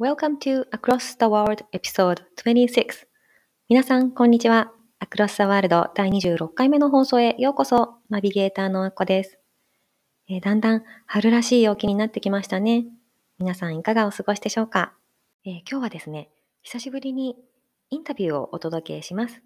[0.00, 3.08] Welcome to Across the World Episode 26
[3.68, 4.70] 皆さん、こんにちは。
[5.00, 7.96] Across the World 第26回目の放送へようこそ。
[8.08, 9.40] ナビゲーターのあっこです、
[10.28, 12.84] えー、だんだん春らしい陽気になってきましたね。
[13.40, 14.92] 皆さんいかがお過ごしでしょうか、
[15.44, 16.30] えー、今日はですね、
[16.62, 17.34] 久しぶりに
[17.90, 19.42] インタビューをお届けします。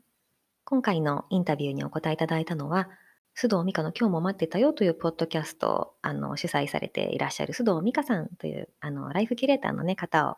[0.67, 2.91] 今回のインタビューにお答えいただいたのは、
[3.37, 10.37] 須藤美香の今日も待ってたよというポッドキャストをあの主催されていらっしゃる須藤美香さんというあのライフキュレーターの、ね、方を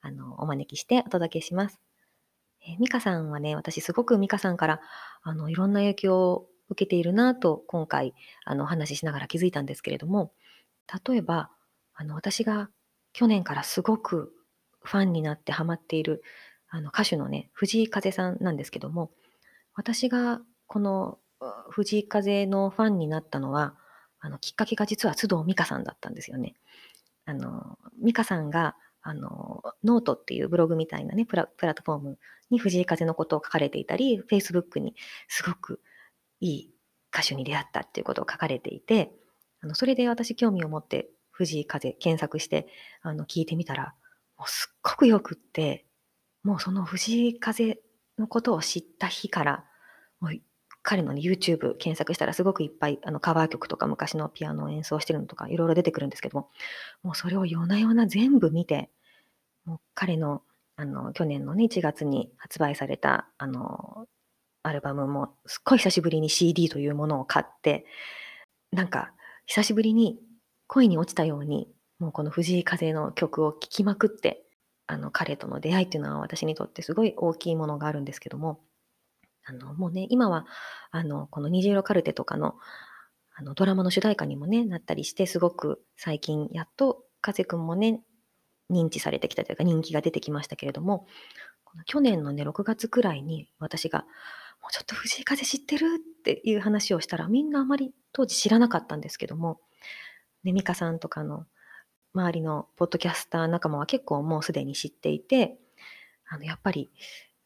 [0.00, 1.80] あのお招きしてお届けします。
[2.66, 4.80] え美香さんはね、私すごく美香さんから
[5.22, 10.32] あのいろんな影響を受けているなと今回あのお話ししながら気づいたんですけれども、
[11.06, 11.50] 例えば
[11.94, 12.70] あの私が
[13.12, 14.32] 去年からすごく
[14.82, 16.22] ファンになってハマっている
[16.68, 19.10] あの歌手のね、藤井風さんなんですけども、
[19.74, 21.18] 私がこの
[21.70, 23.74] 藤井風のファンになったのは、
[24.20, 26.54] あのきっかけが実は須藤美香さんだったんですよね。
[27.26, 32.18] あの美香さんがあのノートっていうブログみたいなねプラプラットフォーム
[32.50, 34.94] に藤井風のことを書かれていたり、Facebook に
[35.28, 35.80] すごく
[36.40, 36.70] いい
[37.12, 39.12] 歌手に出会ったっていうことを書かれていて、
[39.60, 42.66] あのそれで私興味を持って藤井風検索して
[43.02, 43.94] あの聞いてみたら、
[44.38, 45.84] もうすっごくよくって、
[46.42, 47.78] もうその藤井風
[48.18, 49.64] のことを知った日から、
[50.20, 50.32] もう
[50.84, 56.50] 彼の、ね、YouTube 検索したらすごくいっぱいあのカバー曲とか昔のピアノを演奏してるのとかいろいろ出てくるんですけども、
[57.02, 58.90] もうそれを夜な夜な全部見て、
[59.64, 60.42] もう彼の
[60.76, 64.06] あの去年のね1月に発売されたあの
[64.62, 67.86] アルバムもすっごい久しぶりに CD というものを買って、
[68.70, 69.12] なんか
[69.46, 70.18] 久しぶりに
[70.66, 74.44] 恋に落ちたように、もうこの藤井風の曲を聴きまくって、
[74.86, 78.60] あの彼との出会いっていうのは私にとってすごい大きいものがあるんですけども、
[79.44, 80.46] あの、もうね、今は、
[80.90, 82.54] あの、この虹色カルテとかの、
[83.34, 88.02] あの、ドラマの主題歌にもね、なったりして、すごく最近、やっと、風くんもね、
[88.70, 91.06] 認知されてきたというか、人気が出てきましたけれども、
[91.64, 94.00] この去年のね、6月くらいに、私が、
[94.62, 99.60] もうちょっと藤井風知ってるっていう話をしたら、みんなあまり当時知らなかったんですけども、
[100.44, 101.46] ね、ミカさんとかの
[102.14, 105.58] 周りのポッドキャスター仲間は結構もうすでに知っていて、
[106.28, 106.90] あの、やっぱり、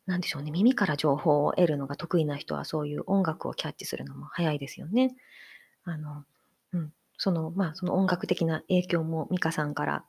[0.09, 5.15] なんでしょうね、耳から情報を得るのが得意な人はそういう音楽をキャッチするのも早いですよね。
[5.85, 6.25] あの、
[6.73, 10.07] うん、その、まあ、その音楽的な影響も美香さんから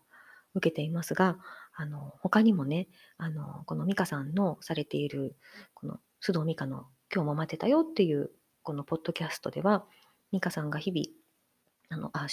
[0.56, 1.38] 受けていますが、
[1.76, 5.36] あの、他にもね、あの、この美香さんのされている、
[5.74, 8.32] この須藤美香の今日も待ってたよっていう、
[8.64, 9.86] このポッドキャストでは、
[10.32, 11.08] 美香さんが日々、
[11.90, 12.28] あの、あ、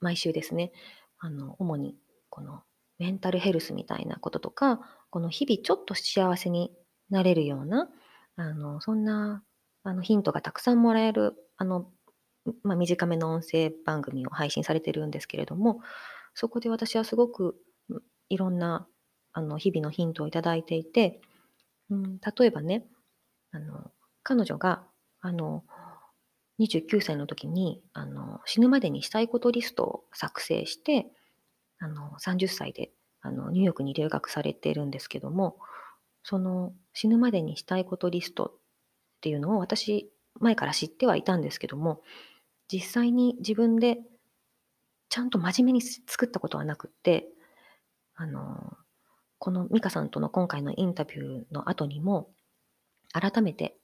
[0.00, 0.70] 毎週ですね、
[1.18, 1.96] あの、主に
[2.28, 2.62] この
[2.98, 6.76] メンタルヘルスみたいなこととか、この日々ちょっと幸せに
[7.10, 7.88] なれるような、
[8.36, 9.42] あの、そんな、
[9.82, 11.90] あの、ヒントがたくさんもらえる、あの、
[12.62, 15.80] まあ、短めの音声番組を配信されてるんですけれども、
[16.34, 17.56] そこで私はすごく
[18.28, 18.86] いろんな、
[19.32, 21.20] あの、日々のヒントをいいていて、
[21.90, 22.86] うん、例えばね、
[23.52, 23.90] あの、
[24.22, 24.84] 彼女が、
[25.20, 25.64] あの、
[26.58, 31.06] 29歳の時にあの死ぬまでにしたいことリストを作成して
[31.78, 32.90] あの30歳で
[33.20, 35.58] あのニューヨークに留学されてるんですけども
[36.28, 38.52] その死ぬまでにしたいことリストっ
[39.20, 40.10] ていうのを私
[40.40, 42.02] 前から知ってはいたんですけども
[42.66, 43.98] 実際に自分で
[45.08, 47.28] ちゃんと真面目に作ったことはなくって
[48.16, 48.76] あの
[49.38, 52.28] この美香さんとの今回のインタビューの後にも
[53.12, 53.76] 改めて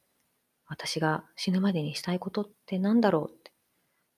[0.66, 3.52] 私が死ぬまでにしたいことって何だろうって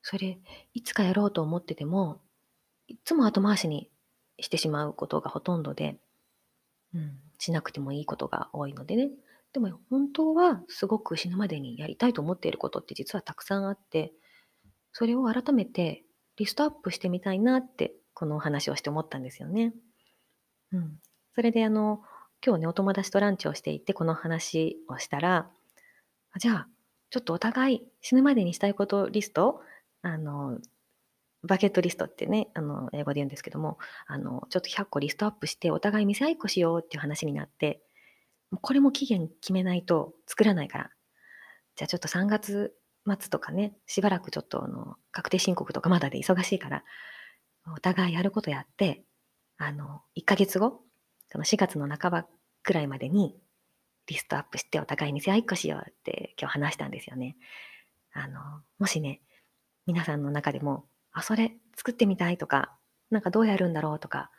[0.00, 0.38] それ
[0.72, 2.22] いつかやろうと思ってても
[2.88, 3.90] いつも後回しに
[4.40, 5.98] してしまうことがほとんどで、
[6.94, 9.10] うん、しなくてもいいことが多いのでね。
[9.52, 14.12] でも本当はすごく死ぬまでにやりたいと思っていることって実はたくさんあって、
[14.92, 16.04] それを改めて
[16.36, 19.74] リストアップしてみたいなってこのお話をして思ったんですよね。
[20.72, 20.98] うん。
[21.34, 22.00] それであの、
[22.44, 25.50] 今日ね、お友達とランチをしていてこの話をしたら、
[26.38, 26.68] じゃあ、
[27.10, 29.60] ちょっとお互い死ぬまでにしたいことリスト、
[30.02, 30.58] あの、
[31.44, 37.82] バケットリストってね、あの、英語で言うんですけども、あの、ちょっと100個リストアップして、お互い見せ合いっこしようっていう話になって、
[38.60, 40.90] これも期限決めないと作らないから、
[41.76, 42.74] じゃあちょっと3月
[43.06, 46.84] 末とかね、しばらくちょっとあの、確定申告とかまだで忙しいから、
[47.74, 49.04] お互いやることやって、
[49.58, 50.80] あの、1ヶ月後、
[51.28, 52.26] その4月の半ば
[52.62, 53.36] くらいまでに
[54.06, 57.36] リストアップしてお互い店合いっこしようって今日話したんですよね。
[58.12, 58.40] あの、
[58.78, 59.20] もしね、
[59.86, 62.76] 皆さんの中でも、あ、それ作ってみたいとか、
[63.10, 64.30] なんかどうやるんだろうとか、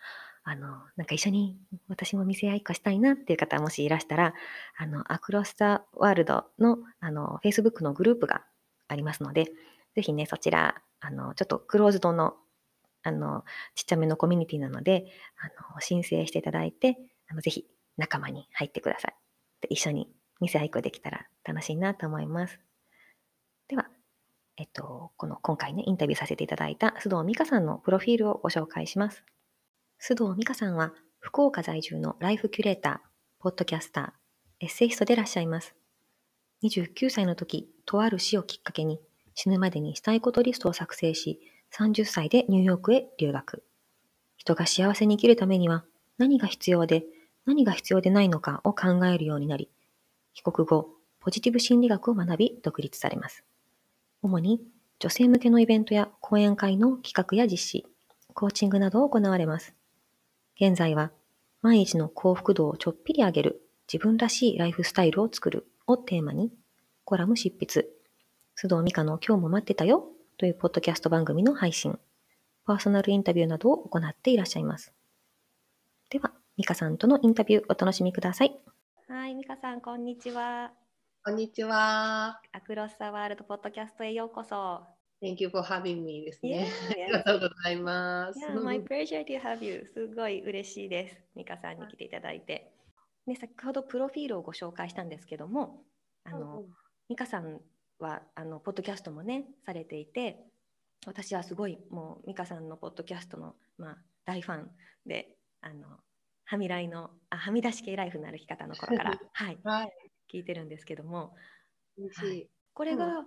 [0.43, 1.57] あの、なんか一緒に
[1.87, 4.33] 私も店合いっこしたいなっていう方もしいらしたら、
[4.77, 8.45] あの、アクロスタワールドの、あの、Facebook のグループが
[8.87, 9.45] ありますので、
[9.95, 12.35] ぜひね、そちら、あの、ちょっとクローズドの、
[13.03, 13.43] あの、
[13.75, 15.05] ちっちゃめのコミュニティなので、
[15.39, 16.97] あの、申請していただいて、
[17.29, 17.67] あの、ぜひ
[17.97, 19.15] 仲間に入ってください。
[19.61, 20.09] で、一緒に
[20.41, 22.59] 店合いっこできたら楽しいなと思います。
[23.67, 23.87] では、
[24.57, 29.25] えっと、この今回ね、インタビューさせていただいた須藤美香さんのプロフィールをご紹介します。
[30.01, 33.09] 須藤美香さんは、福岡在住のライフキュレーター、
[33.39, 35.75] ポッドキャスター、エッセイストでいらっしゃいます。
[36.63, 39.01] 29歳の時、とある死をきっかけに、
[39.33, 41.39] 死ぬまでにしたいことリストを作成し、
[41.77, 43.65] 30歳でニューヨークへ留学。
[44.37, 45.83] 人が幸せに生きるためには、
[46.17, 47.03] 何が必要で、
[47.45, 49.69] 何が必要でないのかを考えるようになり、
[50.33, 53.43] 帰国後、ポジティブ心理学を学び、独立されます。
[54.25, 54.59] 主に、
[54.97, 57.85] 女性向けのイベントや講演会の企画や実施、
[58.33, 59.75] コーチングなどを行われます。
[60.59, 61.11] 現在は、
[61.61, 66.51] 毎日の幸福度をちょっぴり上げる自分らしいライフスタイルを作るをテーマに、
[67.03, 67.87] コラム執筆、
[68.57, 70.07] 須藤美香の今日も待ってたよ
[70.37, 71.99] というポッドキャスト番組の配信、
[72.65, 74.91] パーソナルインタビューなどを行っていらっしゃいます。
[76.09, 78.57] では、美香さんとのインタビューお楽しみください。
[79.07, 80.71] はい、美香さん、こんにちは。
[81.27, 82.39] こんにちは。
[82.51, 84.83] アクロスサワールドポッドキャストへようこそ。
[85.23, 86.67] Thank you for having me ですね。
[86.91, 88.39] Yeah, ありがとうございます。
[88.39, 89.89] Yeah, my pleasure to have you.
[89.95, 91.17] すごい嬉しいです。
[91.35, 92.71] ミカさんに来ていただいて。
[93.25, 95.81] ね、先ほどプロフィールをご紹介したんですけども、
[96.25, 96.65] あの、うん、
[97.09, 97.59] ミカさん
[97.97, 100.45] はあのポッドキャストもねされていて、
[101.07, 104.69] 私はすごいもうミカさんのポッドキャストのまあ大ファン
[105.07, 105.29] で、
[105.61, 105.87] あの
[106.45, 109.91] はみらいのあはみ出し系ライフの歩き方の頃から はい、はい、
[110.33, 111.33] 聞いてるんですけども、
[112.15, 113.25] はい、これが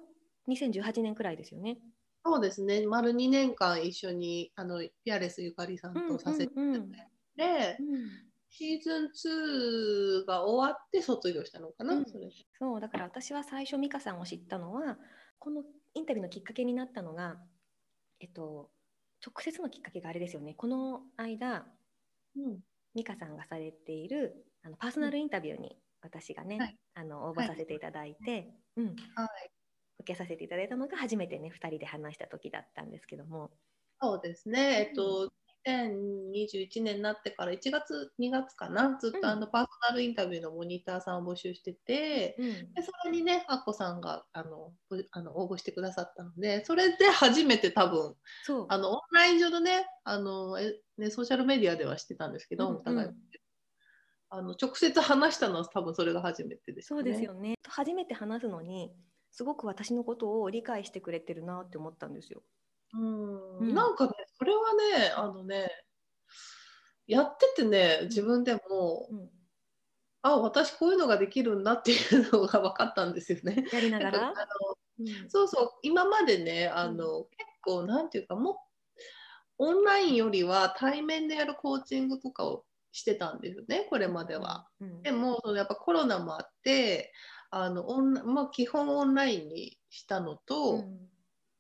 [0.49, 1.79] 2018年くらいですよね。
[2.25, 2.87] そうですね。
[2.87, 7.79] 丸2年間一緒にあのピアレスゆかりさんとさせていただいて、
[8.51, 12.29] シーズン2が終わって卒業したのかな、うん、それ
[12.59, 14.99] そうだから私は最初美香さんを知ったのは
[15.39, 15.63] この
[15.95, 17.37] インタビューのきっかけになったのが、
[18.21, 18.71] えっと、
[19.25, 20.55] 直接のきっかけがあれですよね。
[20.55, 21.67] この間、
[22.37, 22.59] うん、
[22.95, 28.97] 美香さんがされているあのパーソナルインタビューに私がね、はい、あの応募させていただいて、はい、うん、はい。
[30.01, 33.51] 受けさせていただいたのが初めてね2人で話した時だったんですけども。
[34.01, 35.33] そうですね、えっと、
[35.67, 38.97] 2021年になってから1月2月かな？
[39.01, 44.73] ずっとあのパーソナルインタビューのモニターさんを募集してて、うん、でそれにねアッコさんがあの
[45.11, 48.15] あの応募してくださったのでそれで初めて多分
[48.69, 53.09] あのオンライン上のねあのえねソーシャルメディアではしてたんですけど、うんうん、お互い
[54.31, 56.97] あの直接話したのは多分それが初めてですね。
[56.97, 57.55] そうですよね。
[57.67, 58.93] 初めて話すのに
[59.31, 62.43] すごく私のことを理解してくれてるなって思ったんですよ。
[62.95, 65.71] うん、うん、なんかねそれはねあのね
[67.07, 69.31] やっててね自分でも、うん、
[70.23, 73.67] あ私こういうのができるんだっていうのが分かったんですよね。
[73.73, 74.29] やりながら？
[74.29, 74.35] あの、
[75.01, 78.61] うん、そうそう今までねあの、結構なんていうかも
[79.57, 84.69] オンラインよりは対面でやるコーチングとかをしてたんですよねこれまでは。
[85.03, 87.13] でもそのやっぱコロナもあって
[87.51, 90.99] あのオン、まあ、基本オンラインにしたのと、うん、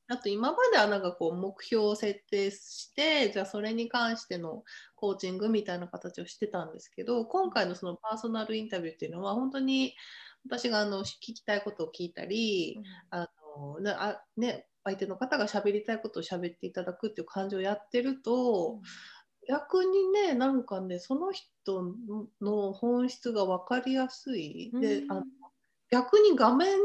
[0.08, 4.64] あと今まではなんかこう目標を設定してじゃあそれに関しての
[4.96, 9.94] コーチングみたいな形をしてたんですけど今回のそのパーソナルインタビューっていうのは本当に
[10.44, 13.28] 私があの聞きたいことを聞いたり、うん、あ
[13.84, 18.80] のあね、相手の方が喋りたいことを喋っていただくっていう感じをやってると、うん
[19.48, 21.94] 逆にねなんかねその人
[22.40, 25.22] の本質が分かりやすい、であの
[25.90, 26.76] 逆に画面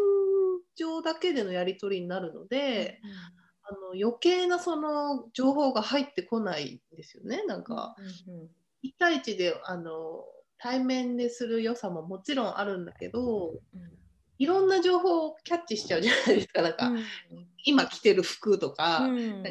[0.75, 3.11] 上だけでのやり取りになるので、うん、
[3.63, 7.95] あの余計なその情報が入ってこないんですよねなんか、
[8.27, 8.43] うんうん、
[8.85, 10.23] 1対1であの
[10.57, 13.57] 対面でする良さももちろんあるんだけど、うん、
[14.37, 17.03] いろんな情報をキャッチしちゃうじゃないですかなんか、うん、
[17.65, 19.43] 今着てる服とか、うん、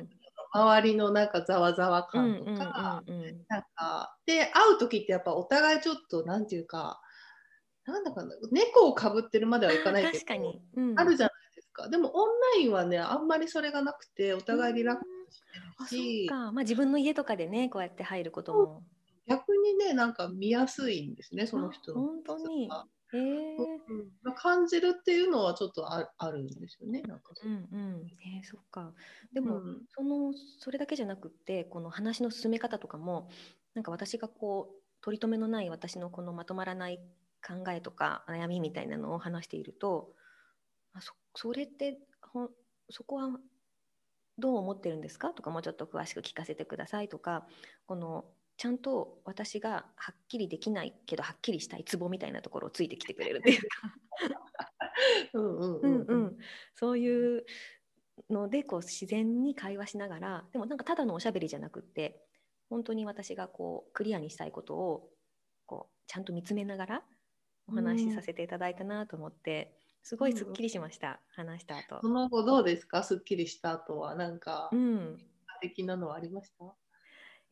[0.52, 3.02] 周りのなんかざわざわ感とか、
[3.48, 7.00] なんかで会う時ってやっぱお互いちょっと何て言うか
[7.86, 11.88] なんだかな猫をかぶってるまではいかないけどうん、あるじゃないですか。
[11.88, 15.42] でもオンラインはねあんまりそれがなくてお互いリラックスし
[15.88, 18.82] てるし、まあ、自分の家とかでねこうやって入ることも。
[19.26, 22.64] 逆にねなんか見やすいんですねその人の本当に。
[22.64, 22.68] へ
[23.14, 23.56] え
[24.22, 27.02] まあ、感じるっていうのはちょっとああるんですよね。
[27.02, 28.92] なんかうんうん、えー、そっか。
[29.32, 33.28] でも、うん、そのそれだけじゃなくってこの話の進め方とかも
[33.74, 37.00] なんか私がこう取り留めのない私のこのまとまらない
[37.46, 40.12] 考えとか悩みみたいなのを話していると
[41.00, 42.50] そそれってほ
[42.88, 43.28] そこは
[44.38, 45.30] どう思ってるんですか？
[45.30, 47.46] とかもうちょっと詳しく聞かせてくださいとか
[47.86, 48.24] この
[48.62, 53.66] ちゃんと私がはっきりできないけどはっきりしたいツボみたいなところをついてきてくれるっていうか。
[56.76, 57.44] そういう
[58.30, 62.22] のでこう自然に会話しながらでもなんかただのおしゃべりじゃなくって
[62.70, 65.10] 本当に私がこうクリアにしたいことを
[65.66, 67.02] こうちゃんと見つめながら
[67.66, 73.02] お話しさせていただいたなと思って、すごいすっきりしました、うん、話した後その後どうですか？
[73.02, 74.14] すっきりした後は。
[74.14, 75.18] なんか、うん、
[75.60, 76.64] 的なのはありました？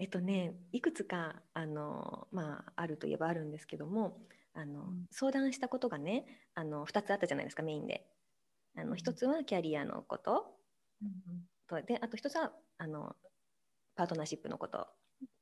[0.00, 4.18] えっとねいくつかあの、まあ、あるといえばあるんですけども
[4.54, 8.04] あの、うん、相談したことがねあの2つあったじゃないですかメインで。
[8.76, 10.46] あの1つはキャリアのこと、
[11.02, 11.10] うん、
[11.68, 13.16] とであと1つはあの
[13.96, 14.84] パートナーシップのことっ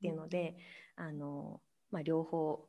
[0.01, 0.57] ていうので、
[0.97, 1.61] あの
[1.91, 2.67] まあ、両方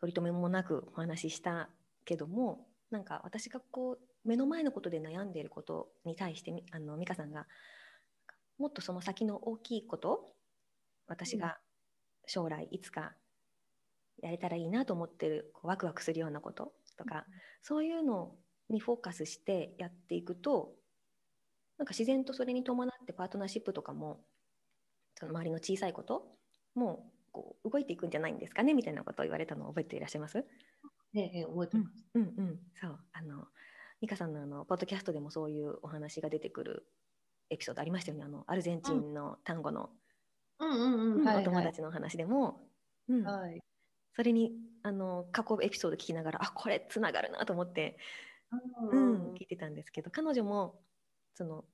[0.00, 1.68] 取り留めもなくお話しした
[2.04, 7.46] けどもなんか私がこう目の前のことで悩んでいることに対してあの美香さんが
[8.58, 10.35] もっとその先の大きいこと
[11.06, 11.58] 私が
[12.26, 13.14] 将来いつか
[14.22, 18.34] やれたらいいなと思ってるこうワクワクするようなこととか、うん、そういうの
[18.68, 20.72] にフォーカスしてやっていくと
[21.78, 24.20] なんか自然とそれに伴ってパートナーシップとかも
[25.18, 26.26] その周りの小さいこと
[26.74, 30.44] もこう動いていくんじゃないんですかねみたいなことを言われたのを覚えていらっしゃいます？
[31.14, 32.04] ええ、覚えてます。
[32.14, 32.98] うん、うん、うん、そう。
[33.12, 33.44] あの
[34.00, 36.86] 美香さんのあのポッドキャストでもそういうお話が出てくる
[37.50, 38.24] エピソードありましたよね。
[38.24, 39.90] あのアルゼンチンの単語の、
[40.58, 42.60] お友達の話でも、
[43.08, 43.22] うん。
[43.24, 43.60] はい、
[44.14, 47.98] それにあの過去エピソード聞きながらあこれつながるなと思って、
[48.90, 50.80] うん、うん、聞いてたんですけど彼女も
[51.34, 51.64] その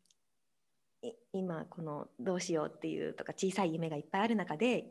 [1.33, 4.87] 今このどうしようっていうとか小さい夢がいっぱいある中で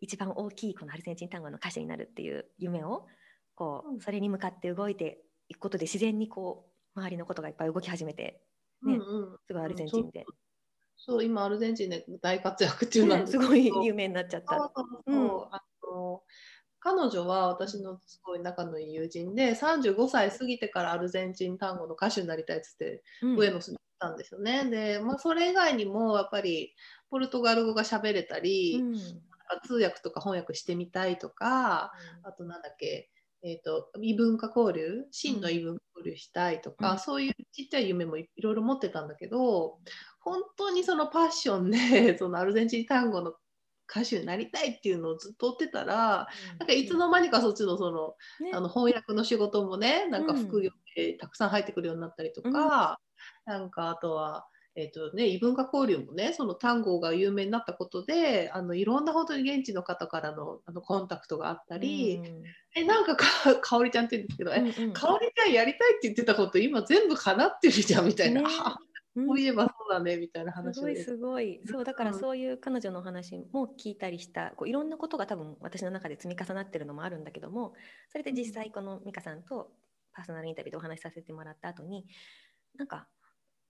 [0.00, 3.06] 一番大きいこのアルゼンチン単語の歌手になるっていう夢を
[3.54, 5.18] こう、それに向かって動いて
[5.48, 8.42] いくことで自然にこう周りのことがいっぱい動き始めて、
[8.82, 10.26] ね、うんうん、すごいアルゼンチンで。
[10.96, 14.72] そう今アルゼンチンで大活躍っていうのは、ね、 すごい有名になっちゃった。
[16.78, 24.60] 彼女は私のすごい仲のいい友人で35歳過ぎてからアルゼンチン単語の歌手になりたいっつって上野に行ったんですよね。
[24.64, 26.74] うん、で、まあ、それ以外にもやっぱり
[27.10, 28.94] ポルトガル語が喋れたり、うん、
[29.66, 33.10] 通訳とか翻訳してみたいとか、うん、あとなんだっけ
[33.46, 39.78] えーと、異文化交流真の異文化交流したいとか、うん、そういうちっちゃい夢もいろいろ持ってたんだけど
[40.18, 41.78] 本当にそのパッションで
[42.18, 43.34] そのアルゼンチン単語の
[43.88, 52.98] 歌手になりたいっていうのをずっと追ってたら、うん、なんかいつの間にかそっちのそのね、あの翻訳の仕事もねなんか副業でたくさん入ってくるようになったりとか、
[53.46, 54.48] うん、なんかあとは
[54.78, 62.42] えーとね、異文化交流もねその単語が有名になったことであのいろんな本当に現地の方からのあのコンタクトがあったり、うん、
[62.74, 63.26] えなんかか
[63.58, 68.42] かおりちゃんって言うんですけど、うんうん、えかおりちゃんやりたいって言ってたこと今全部叶ってるじゃんみたいな。
[68.42, 68.48] ね
[69.16, 71.60] こういえばそうだねみたいな話すごいすごい。
[71.64, 77.72] そうだからそういう彼女の話も聞いたりしたこういろんなことが多分私の中で積み重なってるのもあるんだけども
[78.10, 79.70] それで実際この美香さんと
[80.12, 82.04] パーソナルインタビューでお話しさせてもらった後に
[82.76, 83.08] なんか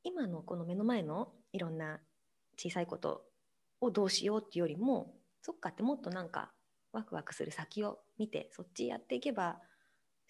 [0.07, 1.99] 今のこの目の前のいろんな
[2.57, 3.25] 小さいこと
[3.81, 6.53] をどうしようっていうよりもそっかってもっとなんか
[6.93, 9.59] ワクワクする先を見てそっちやっていけば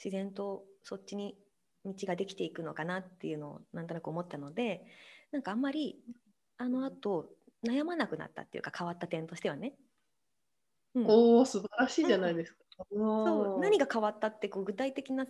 [0.02, 1.36] 自然とそっちに
[1.84, 4.86] 道ができていくのかなっていうのをなんとなく思ったので
[5.30, 6.00] なんかあんまり
[6.56, 7.28] あのあと
[7.66, 9.74] 悩まなくなったっていうか変わった点としてはね。
[10.94, 12.58] うん、おお素晴らしいじゃないですか。
[12.90, 15.26] うん、そう何が変わったってこう具体的な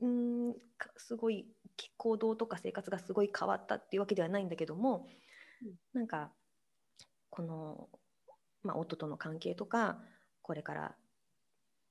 [0.00, 0.54] うん
[0.96, 1.46] すごい
[1.96, 5.06] 行動とか生活がすごい変わったっていうわけではないんだけども、
[5.62, 6.30] うん、なんか
[7.30, 7.88] この、
[8.62, 9.98] まあ、夫との関係とか
[10.42, 10.94] これから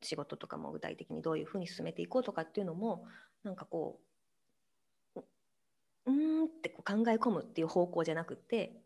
[0.02, 3.06] 仕事とかも具体的にどういうふうに進めていこうとかっていうのも
[3.44, 4.00] なんかこ
[5.16, 5.22] う
[6.06, 8.82] うんってこう考え込むっていう方向じゃなくて、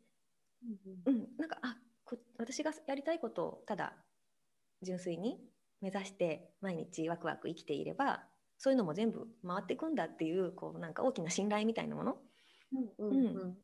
[1.05, 1.77] うん、うん、なんかあ
[2.37, 3.93] 私がやりたいことをただ
[4.81, 5.39] 純粋に
[5.81, 8.23] 目指して毎日ワクワク生きていれば
[8.63, 12.15] そういうのも全部回っていくんだっていうこうなんか大きな信頼みたいなもの、
[12.97, 13.57] うんうんうん。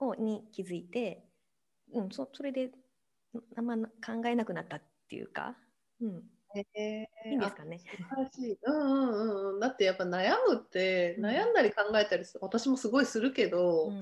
[0.00, 1.24] をに気づいて、
[1.94, 2.72] うん、そそれで
[3.56, 5.54] あんま考えなくなったっていうか、
[6.00, 6.22] うん、
[6.56, 7.06] え。
[7.26, 7.78] ー、いいんですかね。
[8.64, 9.14] うんう
[9.52, 14.00] んうん、だってやっぱ悩むって悩んだり考えたり私もすごいするけど、うん、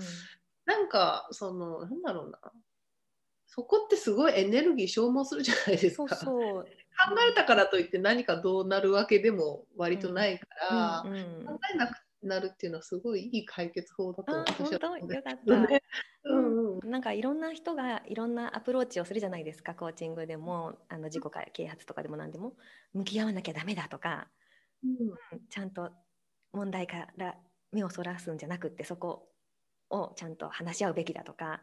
[0.65, 2.39] なんかそのなんだろうな
[3.49, 6.15] そこってすごいエネルギー消耗するじゃないですか。
[6.15, 6.63] そうそう。
[6.65, 6.69] 考
[7.31, 15.23] えたからといって何かどうなるわけでも割とないから、うんうん、考えなくなるっていうのはすごいいい解決法だと私は思うんです。
[15.23, 15.83] けどね。
[16.25, 16.79] うん。
[16.79, 20.79] うん、なんかいろんな人がいろんなアプローチをするじゃないですかコーチングでも。
[20.89, 22.53] あの自己啓発とかでも何でも。
[22.93, 24.29] 向き合わなきゃダメだとか、
[24.85, 25.91] うん、ちゃんと
[26.53, 27.37] 問題から
[27.73, 29.29] 目をそらすんじゃなくってそこ
[29.91, 31.61] をちゃんと話し合うべきだとか、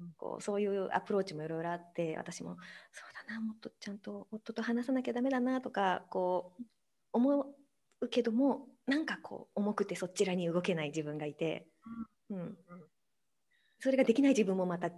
[0.00, 2.56] うん、こうそういうアプローチもいろいろあって私も
[2.92, 6.62] そうだなもっとちゃんと夫と話さなきゃダメだなとかこう
[7.12, 7.46] 思
[8.00, 11.66] うけどもなんかこう重くてそちらに動けない自分がいて、
[12.30, 12.56] うん、うん、
[13.78, 14.90] それができない自分もまたあ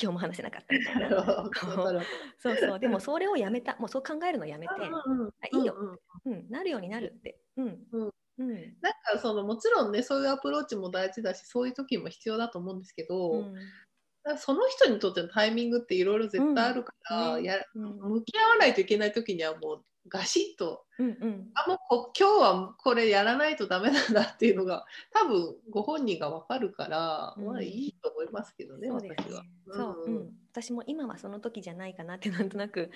[0.00, 1.50] 今日も話せなかったみたいな。
[2.38, 2.78] そうそう。
[2.78, 3.76] でもそれをやめた。
[3.76, 8.50] もうそう考えるのやめて、うんうん、あいいよ、うん、うん、なるようになるって、うんうん。
[8.50, 29.42] うん、なんかそのもちろんねそういうアプローチも大事だしそういう時も必要だと思うんですけど、うん、その人にとってのタイミングっていろいろ絶対あるから、うん、や向き合わないといけない時にはもうガシッと、うんうん、あもうこ今日はこれやらないとダメなんだっていうのが多分ご本人が分かるから、うん、まあいいと思いますけどね、私は。
[29.68, 32.90] そう、うん、私も今はその時じゃないかなってなんとなく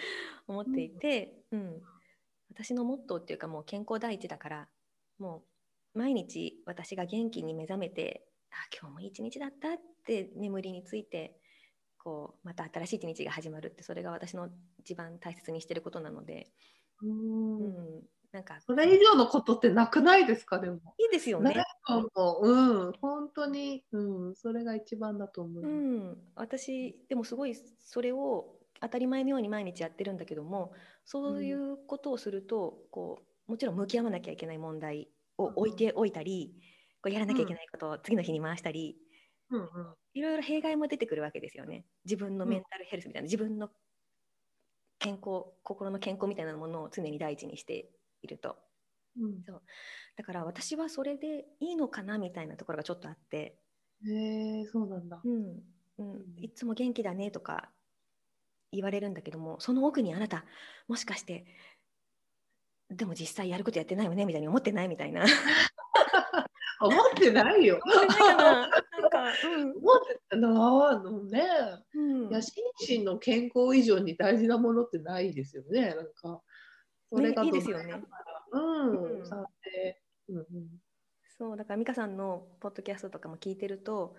[0.47, 1.82] 思っていて、うん、うん、
[2.50, 4.68] 私のモットーっていうかもう健康第一だから
[5.21, 5.45] も
[5.95, 11.37] う毎日私が元気に目覚めてあ今日も一日だったって眠りについて
[12.03, 14.49] こうまた新しい一日が始まるってそれが私の
[14.79, 16.49] 一番大切にしてることなので。
[17.03, 20.59] うん、なんかそれ以上のことってなくないですか？
[20.59, 20.77] でも。
[20.99, 21.55] いいですよね。
[21.89, 22.93] うん。
[23.00, 25.65] 本当に、うん、それが一番だと思う。
[25.65, 30.73] うん、私でもすごいそれを当たり前のように毎日やってるんだけども
[31.07, 36.54] そういうことをすると、うん、こうもちろん向き合わなきゃいけない問題を置いておいたり、
[37.02, 38.97] こうやらなきゃいけないことを次の日に回したり、
[39.50, 39.69] うんうん、
[40.14, 41.85] いろいろ弊害も出てくるわけですよね。
[42.04, 43.71] 自分のメンタルヘルスみたいな、自分の
[44.99, 47.90] 健康心の健康みたいなものを常に第一にして
[48.23, 48.57] いると、
[49.19, 49.62] うん、そう。
[50.16, 53.59] だから私はそれでいいのかなみたいなところがちょっとあって。
[54.07, 55.62] へえそうなんだ、うん。
[55.99, 57.71] うん、いつも元気だねとか
[58.73, 60.45] 言われるんだけどもその奥にあなた
[60.88, 61.45] もしかして
[62.91, 65.25] でも実際やることやってないよねみたいに思ってないみたいな
[66.81, 67.79] 思ってないよ。
[67.85, 68.69] 思ってないかな。
[68.69, 71.43] なんか、うん、思ってたなのね、
[71.95, 75.95] うん、いや心身の健康以上に大事なものってないですよね。
[75.95, 76.43] なんか
[77.13, 78.03] それが、ね、いいですよね。
[78.53, 80.47] うん、うん、さて、うんうん、
[81.37, 84.17] そうだから美香さんのポッドキャストとかも聞いてると、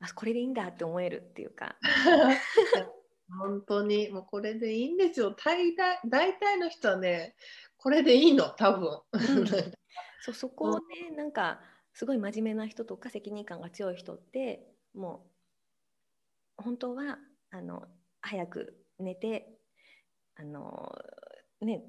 [0.00, 1.76] あこれでいいんだって思えるっていうか。
[3.38, 7.34] 本当にもうこれでいいんですよ大体大体の人はね
[7.84, 8.48] これでいいの？
[8.48, 9.20] 多分、うん、
[10.22, 11.60] そうそこをねなんか
[11.92, 15.30] すごい真面目な人とか責任感が強い人っても
[16.58, 17.18] う本当は
[17.50, 17.86] あの
[18.22, 19.60] 早く寝て
[20.34, 20.94] あの
[21.60, 21.84] ね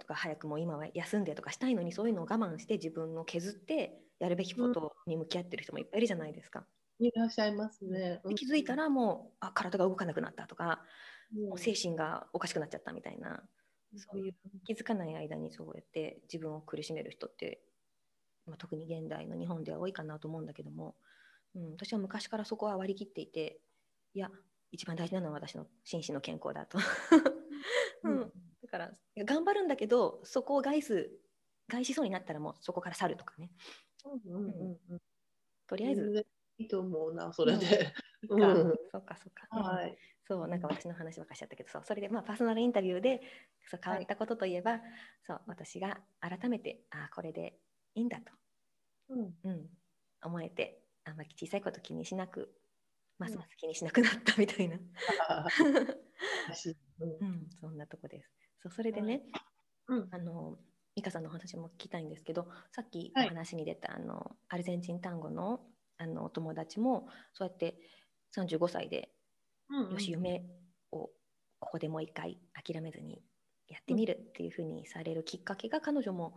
[0.00, 6.66] とか早くもう今は休んでとかしたいのにそういうのを我慢して自分を削ってやるべきことに向き合ってる人もいっぱいいるじゃないですか。
[6.98, 8.20] いらっしゃいますね。
[8.24, 10.84] うん、気づいたらもうあ体が動かなくなったとか、
[11.32, 13.48] うん、もう精神がおかしくなっちゃったみたいな、うん、
[13.96, 17.62] そういう気づかない間にそうやって自分を苦しめる人って
[18.46, 20.94] まあ、特に現代の日本では多いかなと思うんだけども、
[21.54, 23.60] うん、私は昔からそこは割り切っていて
[24.14, 24.30] いや
[24.70, 26.78] 一番大事なのは私の心身の健康だと、
[28.04, 31.10] うん、だから頑張るんだけどそこを害す
[31.68, 33.50] 害しそうになったらもうそこから去るとかね、
[34.26, 35.02] うんうんうん、
[35.66, 36.26] とりあえず。
[36.58, 37.94] いいと思うなそれで、
[38.28, 39.96] うん、うん、そうかそうか、はい、
[40.32, 43.20] そうなんか私の話ばっかしちゃったけどそうそれでまあパーソナルインタビューで
[43.70, 44.80] そう変わったことといえば、はい、
[45.26, 47.58] そう私が改めてあこれで
[47.94, 48.32] いいんだと、
[49.10, 49.34] うん。
[49.44, 49.66] うん、
[50.22, 52.50] 思えてあんまり小さいこと気にしなく
[53.18, 54.76] ますます気にしなくなったみたいな、
[57.20, 58.30] うん、そんなとこです。
[58.62, 59.20] そうそれでね、
[59.88, 60.56] うん、あの
[60.96, 65.60] 美香さんの話も聞きたいんですけどさっきお話に出た、はい、あのアルゼンチン単語の
[65.98, 67.76] あのお友達もそうやって
[68.36, 69.11] 35歳で、
[69.72, 70.44] うんうん、よし夢
[70.92, 71.10] を
[71.58, 73.22] ここでもう一回諦めずに
[73.68, 76.36] やってみるっていうふうにされるきっかけが彼女も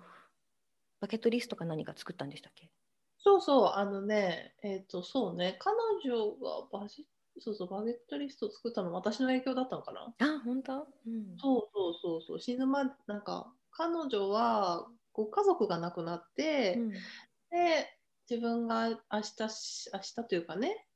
[1.01, 2.71] バケットリストか何か作ったんでしたっけ？
[3.17, 7.05] そうそう、あのね、えっ、ー、と、そうね、彼女がバジ
[7.39, 10.13] そうそう、バゲットリストを作ったの私の影響だったのかな？
[10.19, 16.97] あ、本当、うん、そうそうそうそう、死ぬまで、なんか、彼女はご家族が亡くなって、うん、で、
[18.29, 19.41] 自分が明日、
[19.91, 20.87] 明日というかね、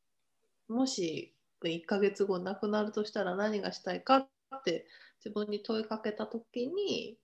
[0.69, 1.35] もし
[1.67, 4.29] 1ヶ月後亡くなるとしたら何がしたいかっ
[4.63, 4.87] て
[5.23, 7.17] 自分に問いかけた時に、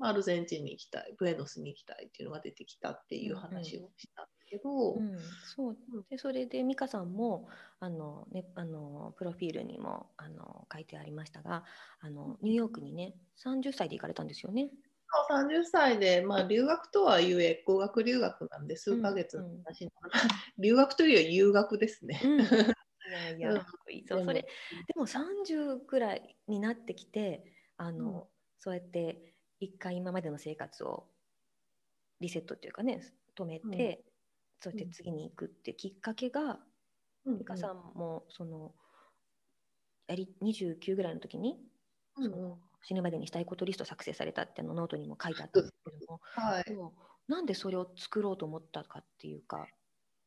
[0.00, 5.18] アルゼンチンに行きたいブエノスに行きたいっていうのが出てきたっていう話をしたんですけど、うんうん、
[5.54, 5.76] そう
[6.10, 7.48] でそれで美香さんも
[7.80, 11.64] あの、ね、あのプロフィールにもあの書いてありましたが
[12.00, 14.70] あのニューヨークにね30歳で行かれたんですよね。
[15.30, 19.90] 30歳で、まあ、留学とはいうえ語学留学なんで数ヶ月の話、うん、
[20.58, 22.20] 留学というより留学ですね。
[22.24, 22.73] うん、い
[23.14, 23.60] やいや、うん、
[24.06, 24.46] そうそれで
[24.96, 27.44] も30ぐらいになってきて
[27.76, 31.06] あの、そうやって一回今までの生活を
[32.20, 33.00] リセットっていうかね
[33.36, 34.04] 止めて、
[34.60, 36.58] そうやって次に行くってきっかけが、
[37.26, 38.72] 美香さんもその
[40.06, 41.58] やり29ぐらいの時に、
[42.16, 46.64] その死ぬまでにしたいことリスト作成されたってのノートにも書いてあったんですけども、はい、
[47.28, 49.66] なんでそれを作ろうと思ったかっていうか。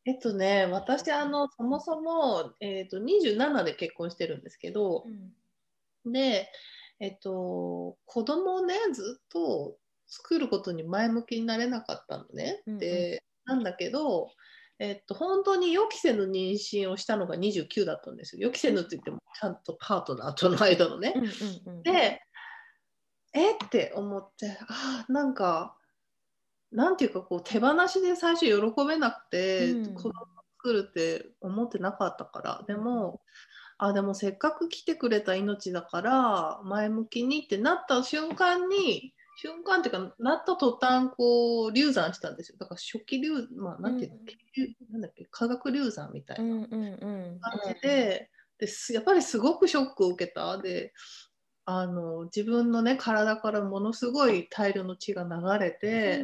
[0.07, 5.03] えっとね、私あのそもそも、えーと、27で結婚してるんですけど、
[6.05, 6.49] うん、で、
[7.01, 9.75] えっと、子供をねずっと
[10.07, 12.63] 作ることに前向きになれなかったのね。
[12.67, 14.31] うんうん、でなんだけど、
[14.79, 18.47] えっと、本当に予期せぬ妊娠をしたのが29だったんですよ。
[18.47, 21.15] 予期せぬって言ってもちゃんとパートナーとの間のね。
[21.83, 22.21] で
[23.33, 25.76] えって思ってあなんか
[26.71, 30.13] なんていうかこう手放しで最初喜べなくて、うん、子供
[30.57, 32.63] 作るって思ってなかったから。
[32.67, 33.21] でも
[33.79, 42.57] あでもせっかく来てくれた命だから前向きにってなった瞬間に瞬間っていうかなった途端こう流産したんですよ。
[42.59, 50.57] だから初期流まあなんていうの、うん、なんだっけ化学流産みたいな感じで,、でやっぱりすごくショックを受けた。
[50.57, 50.91] で
[51.69, 56.23] あの自分のね体からものすごい大量の血が流れて、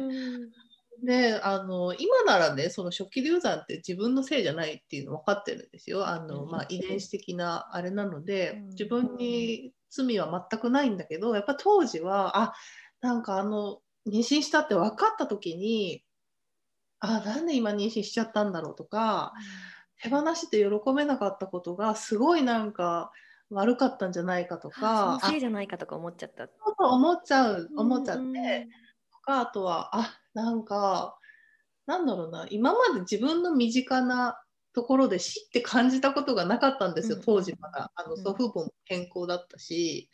[1.04, 6.08] であの今ならねその初期流産って自分のせいじゃないっていうの分かってるんですよ。
[6.08, 12.54] あの、まあ、遺伝子的なあれなので自分に罪は全くないんだけどやっぱ当時はあ
[13.02, 16.02] なんかあの妊娠したって分かった時に
[17.00, 19.34] あなんで今妊娠しちゃったんだろうとか、
[20.02, 23.12] 手放して喜べなかったことがすごいなんか
[23.50, 26.46] 悪かったんじゃないかとかそのせいじゃないかとか思っちゃった。
[26.46, 28.68] そう思っちゃう思っちゃって、
[29.12, 31.18] とかあとはあなんか
[31.86, 34.38] なんだろうな今まで自分の身近な
[34.72, 37.92] ところで死って感じたことがなかったんですよ、当時まだ。
[37.94, 40.10] あの祖父母も健康だったし、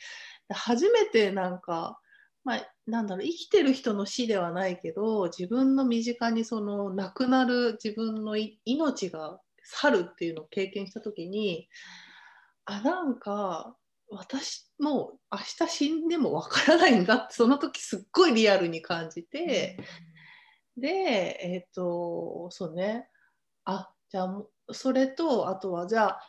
[0.51, 2.01] 初めてなんか
[2.45, 11.69] まあ、なんだろう生きてる人の死ではないけど自分の身近にその亡くなる自分の命が去るっていうのを経験した時に
[12.65, 13.77] あなんか
[14.11, 19.79] 私もう明日死んでもわからないんだってその時すっごいリアルに感じて、
[20.77, 23.09] でえっ、ー、とそうね。
[23.65, 24.43] あじゃあ
[24.73, 26.21] それとあとはじゃあ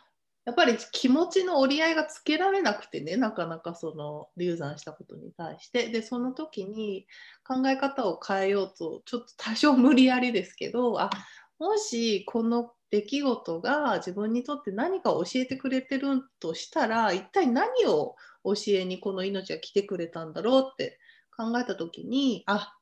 [0.44, 5.88] やっぱり気持ちの折り合いがつけられなくてねなかなかその流産したことに対して。
[5.88, 7.06] でその時に
[7.44, 11.10] 考え方を変えようとちょっと多少無理やりですけどあ
[11.58, 20.98] もしこの出来事が自分にとって何かを教えてくれてるとしたら一体何を教えにこの命が来てくれたんだろうって
[21.34, 22.76] 考えた時にあ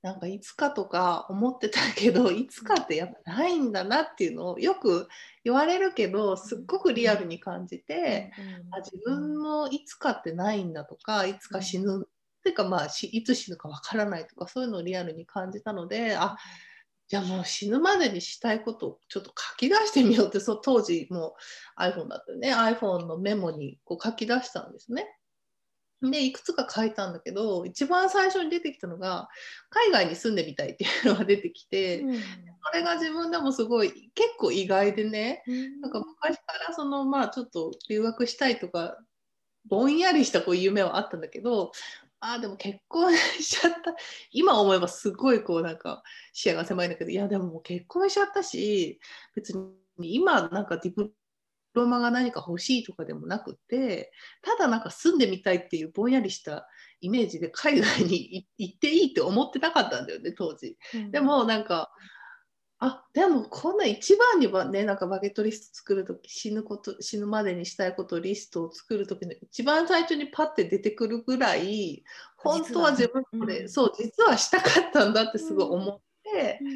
[0.00, 5.08] なんかいつかとか思ってたけど いつかってやっぱないんだなっていうのをよく
[5.42, 8.30] 言われるけどすっごくリアルに感じて、
[8.70, 16.36] あ自分もいつかってないんだとかいつか死ぬ、っていうかまあいつ死ぬかわからないとかそういうのをリアルに感じたのであ
[17.08, 21.34] じゃあもう死ぬまでにしたいことをちょっと書き出してみようってそ当時も
[21.78, 22.54] う iPhone だったよね。
[22.54, 25.18] iPhone のメモにこう書き出したんですね。
[26.00, 29.28] でいくつか書いたんだけど一番最初に出てきたのが
[29.68, 32.20] 海外に住んでみたいっていうのが出てきて、うん、そ
[32.72, 38.96] れが自分でもすごい結構意外でね、うん、なんか昔からそのまあちょっと留学したいとか
[39.66, 41.72] ぼんやりしたこう夢はあったんだけど
[42.20, 43.94] あでも結婚しちゃった。
[44.30, 46.02] 今思えばすごいこうなんか
[46.32, 47.10] 視野が狭いんだけど。
[47.10, 49.00] いやでももう結婚しちゃったし
[49.34, 49.54] 別
[49.98, 51.12] に今なんかディプ
[51.74, 54.10] ロマが何か欲しいとかでもなくて
[54.42, 56.66] ただなんか住んでみたいっていうぼんやりした
[57.00, 60.76] イメージで海外に 行っていいって思ってなかったんだよね当時。
[60.94, 61.92] うん、でもなんか
[62.80, 72.04] あでもこんな一番にはねなんかバゲットリスト作る時死ぬこと死ぬまでにしたいことリストを作る時の一番最初にパッて出てくるぐらい
[72.36, 76.68] 本当は自分これ、うん、そう実はしたかったんだってすごい思って、うん、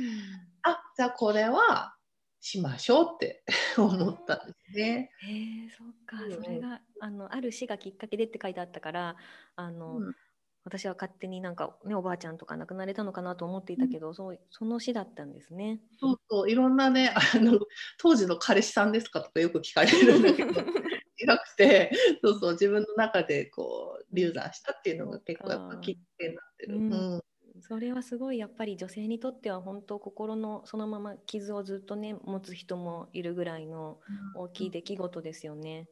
[0.63, 1.95] あじゃあこれは
[2.41, 3.45] しましょうって
[3.79, 5.11] 思ったんですね。
[5.21, 9.17] へえそっか、それがあのある死がきっかけでって書いてあったから
[9.55, 10.17] あの、うん、
[10.65, 15.81] 私は勝手になんか、ね、おばあちゃんとか亡くなれたのかなと思っていたけど、うん、そうその死だったんですね。
[15.99, 17.59] そうそういろんなねあの
[17.99, 20.51] 当時の彼氏さんですかとかよく聞かれるんだけど
[21.19, 26.77] 違くてそうそう自分の中でこう流産したっていうのが結構やっぱきっかけになってる。
[26.77, 27.23] うん
[27.61, 34.01] それはすごいやっぱり女性にとっては本当心のそのまま傷をずっとね持つ人もいるぐらいの
[34.35, 35.87] 大きい出来事ですよね。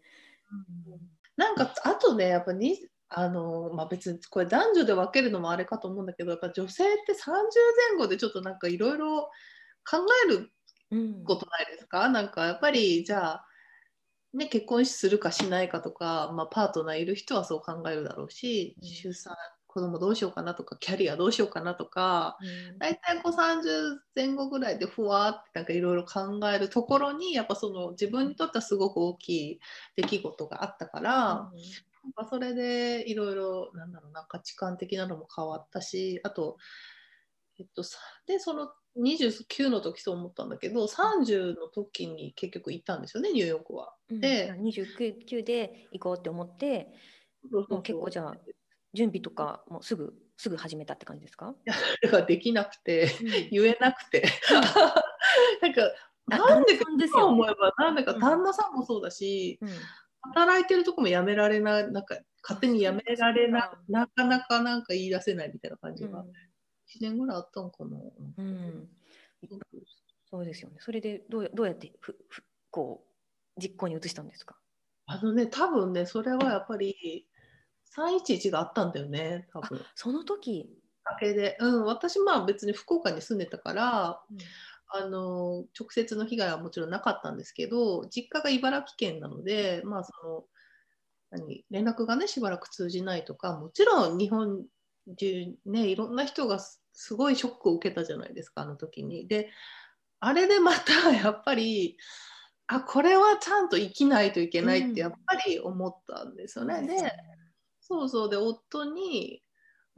[0.87, 1.01] うん、
[1.37, 7.17] なんかあとねやっぱにあのまあ、別にこれ男女で分けるのもあれかと思うんだけどやっぱ女性って30
[7.91, 9.31] 前後でちょっとなんかいろいろ
[9.85, 10.53] 考える
[11.25, 13.47] ことないですか、うん、なんかやっぱりじゃあ、
[14.33, 19.35] ね、結婚するかしないかとか、まあ、パートナーいる人はそう考えるだろうし、うん、出産
[19.67, 29.61] 子供どうしようかなとかキャリアどうしようかなとか、うん、大体こう30前後ぐらいでふわってなんかいろいろ考えるところにやっぱその自分にとってはすごく大きい
[29.97, 31.53] 出来事があったから、なん
[32.13, 36.57] かそれでいろいろなんだろうな価値観的なのも変わったしあと、
[37.59, 37.83] えっと、
[38.27, 43.95] でその29の時そう思ったんだけど30の時に結局行ったんですよねニューヨークは。
[44.11, 46.89] で、うん、29で行こうって思って
[47.51, 48.37] もう結構じゃあ
[48.93, 51.55] 準備とかもすぐすぐ始めたって感じですか？
[51.67, 54.25] いやそれができなくて、うん、 言えなくて。
[55.63, 55.93] なんか
[56.27, 59.69] なんでか今思えばなんだか旦那さんもそうだし、うん
[60.23, 66.25] 働いてるとこもやめられない、なんか勝手にやめられな、なかなかなんか言い出せないみたいな感じが、
[66.89, 67.97] 1年ぐらいあったのかな。
[68.39, 68.89] うん、
[70.31, 70.77] そうですよね。
[70.81, 73.05] それでどうどうやってふふこ
[73.57, 74.57] う実行に移したんですか？
[75.07, 77.27] あのね、多分ね、それはやっぱり
[77.97, 79.81] 311があったんだよね、多分。
[79.95, 80.77] その時？
[81.05, 84.39] だけで、うん、私まあ別に福岡に住んでたから、うん
[84.93, 90.45] あの直接の被害はもちろんなかったんですけど実家が茨城県なので、まあ、その
[91.31, 94.65] 何連絡がねしばらく通じないとかもちろん日本
[95.17, 96.59] 中ねいろんな人が
[96.93, 99.27] すごいショックを受けたじゃないですかあの時に。
[99.27, 99.51] で
[100.19, 101.97] あれでまた やっぱり
[102.67, 106.75] あこれはちゃんと生きないといけないってやっぱり思ったんですよね。
[106.77, 106.97] うん、で
[107.81, 109.43] そうそうで夫に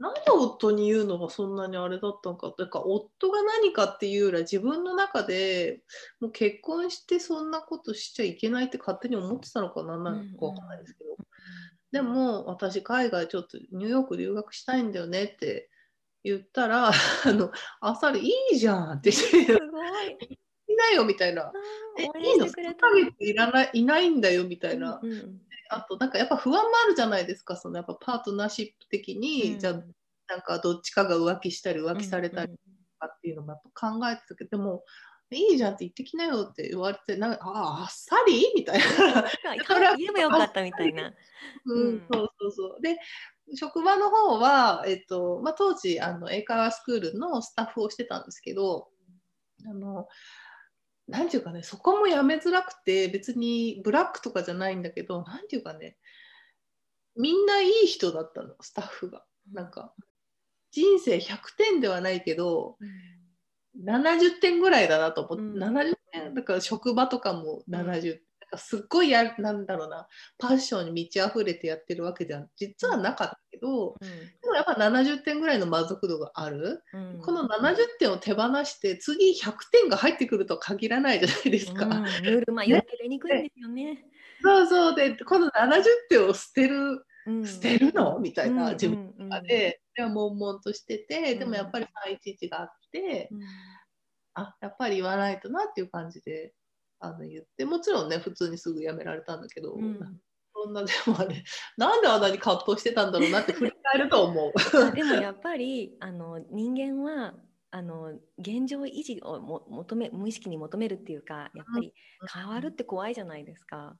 [0.03, 2.51] なんで夫に言うのがそんなにあれだったのか。
[2.51, 5.81] というか夫が何かっていうよりは自分の中で
[6.19, 9.97] もう結婚してそんなことしちゃいけないって勝手に思ってたのかな。
[9.97, 11.15] なんかわかんないですけど、
[11.93, 15.69] でも私海外ちょっとニューヨーク留学したいんだよねって
[16.25, 16.89] 言ったら
[17.25, 19.53] あのあさりいいじゃんって言って。
[20.25, 20.42] い。
[20.75, 21.51] ないよみたいな。
[21.97, 24.99] え、いいの ?3 ヶ月いらないいないんだよみたいな。
[25.01, 29.73] うんうん、あとなんかやっぱ不安もあるじゃないですかそのやっぱパートナーシップ的に、うん、じゃあ
[30.27, 32.57] なんかどっちかが浮気したり浮気されたりと
[32.99, 34.83] かっていうのもやっぱ考えてたけど、でも
[35.31, 38.53] いいじゃんって言ってきなよって言われてなんかああっさり？
[38.55, 38.85] みたいな。
[39.97, 41.13] 言えばよかったみたいな。
[41.65, 42.81] うん、そうそうそう。
[42.81, 42.97] で
[43.55, 48.87] 職場の方は、えっとまあ、当時あの英会話スクールのスタッフをしてたんですけど
[49.67, 50.07] あの
[51.07, 55.97] なんていうかねそこもやめづらくて別にブラックとかじゃないんだけどなんていうかね
[57.15, 59.23] みんないい人だったのスタッフが。
[59.51, 59.93] なんか
[60.71, 68.19] 人生100点ではないけど、うん、70点ぐらいだなと思って、うん、70点だから職場とかも70、うん、
[68.57, 74.07] すっごいやなんだろうなパッションに満ち溢れてやってるわけじゃ実はなかったけど、うん、で
[74.47, 81.85] もやっぱ70点ぐらいの満足度がある、うん、この70点を手放して次100点が入ってくるとは限らないじゃないですか。
[81.85, 84.05] うん、ルールまあ言ってにくいんですよね。
[84.41, 84.95] そうそう。
[84.95, 87.05] でこの70点を捨てる、
[87.45, 88.19] 捨てるの？
[88.19, 93.29] みたいな自分とかで、でも悶々としててでもやっぱり311があって、
[94.33, 96.53] あやっぱり言わないとなっていう感じで
[97.03, 99.99] あの言ってもちろんね普通にすぐ辞められたんだけど、うん、
[100.53, 101.43] そんなでもあれ
[101.77, 104.95] なんであんなに葛藤してたんだろうなって振り返ると思う。
[104.95, 107.35] でもやっぱりあの人間は
[107.71, 111.93] あの現状維持をも求め無意識に求めるっていうかやっぱり
[112.33, 113.97] 変わるって怖いじゃないですか。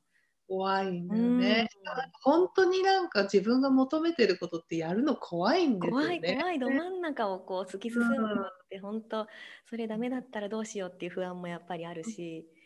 [0.48, 6.20] 怖いんだよね、うん、本当になんか自分が求めてることってやるの怖いんですよね。
[6.20, 9.28] 怖い怖いど真ん中をこう突き進むのって本当
[9.70, 12.46] それダメだったらどうしようっていう不安もやっぱりあるし。
[12.48, 12.63] うん、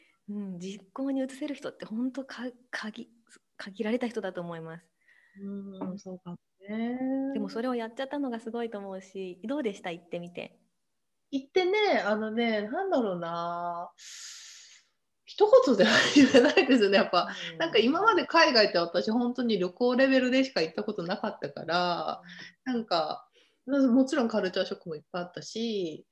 [0.60, 3.10] 実行に移せる人って本当か限
[3.58, 4.86] 限られた人だと思います。
[5.42, 6.36] うん、そうか
[6.70, 6.98] ね。
[7.34, 9.92] でもそれをやっちゃったのがすごいと思うし、どうでした？
[9.92, 10.60] 行ってみて。
[11.32, 11.72] 行ってね、
[12.06, 13.90] あのね、なんだろうな。
[15.26, 22.22] 一言では言えないですよね、やっぱ、うん、なんか今まで海外って私、本当に旅行レベルでしか行ったことなかったから、
[22.66, 23.28] うん、なんか、
[23.66, 26.08] もちろんカルチャーショックもいっぱいあったし、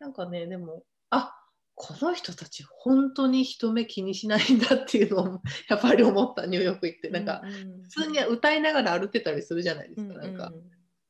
[0.00, 1.32] なんかね、でも、あ
[1.80, 7.08] この人たち本当に人目気にしないんだっていうのを やっぱり思ったニューヨーク行って。
[7.08, 7.42] なんか
[7.84, 10.52] 普通に歌いながら歩ってたりするじゃないですか、なんか。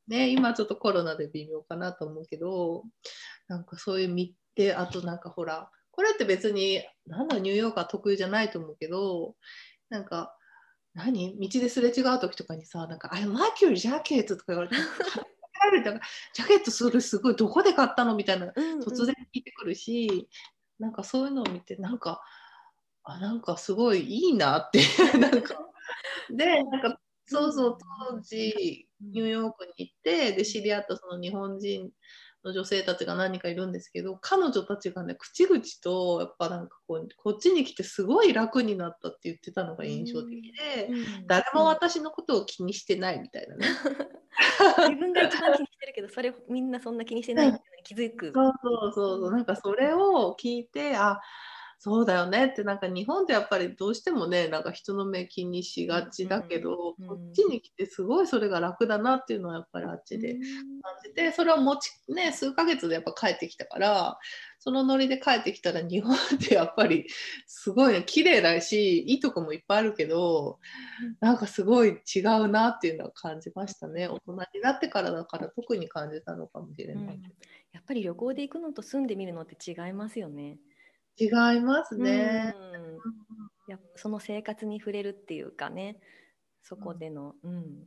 [0.08, 2.84] ね今ちょっとコロナで微妙かなと思うけど
[3.46, 9.36] なんかそういう見てあとなんかほらこれって別になんだニューヨークは得意じゃないと思うけど
[9.90, 10.34] なんか
[10.94, 11.38] 何？
[11.38, 14.76] 道ですれ違う時とかにさなんか「I like your jacket」とか言われて
[16.34, 18.14] ジャケットそれすごいどこで買ったの？
[18.14, 20.28] みたいな突然聞いてくるし、
[20.78, 22.22] なんかそういうのを見てなんか
[23.04, 24.82] あなんかすごいいいなって
[25.18, 25.54] なんか。
[26.30, 27.78] でなんかそうそう
[28.10, 31.90] 当時ニューヨークに行ってで知り合ったその日本人
[32.48, 43.66] の女性たちが何人かいるんですけど彼女たちがね口々とやっぱなんかこうこっちに来てすごい楽になったって言ってたのが印象的で、うん、誰も私のことを気にしてないみたいなね。
[44.88, 48.32] 自分が一番気にしてるけどそれみんなそんな気にしてないって気づく。
[48.34, 51.20] そうそうそうそうなんかそれを聞いてあ
[51.80, 52.46] そうだよね。
[52.46, 60.42] ってなんか日本ってやっぱりどうしてもねなんか人の目気にしがちだけど、うん、こっちに来てすごいそれが楽だなっていうのはやっぱりあっちで感
[61.04, 64.18] じてそれを持ちね数ヶ月でやっぱ帰ってきたから
[64.58, 67.06] そのノリで帰ってきたら日本ってやっぱり
[67.46, 70.58] すごいね綺麗だしいいとこもいっぱいあるけど
[71.20, 74.08] なんかすごい違うなっていうのは感じましたね。
[74.08, 77.22] 大人になってからだから特に感じたのかもしれない、うん、
[77.70, 80.58] やっぱり旅行で行くのと住んでみるのって違いますよね。
[81.18, 82.54] 違いますね。
[83.68, 86.00] やその生活に触れるっていうかね。
[86.62, 87.86] そこでの、うん、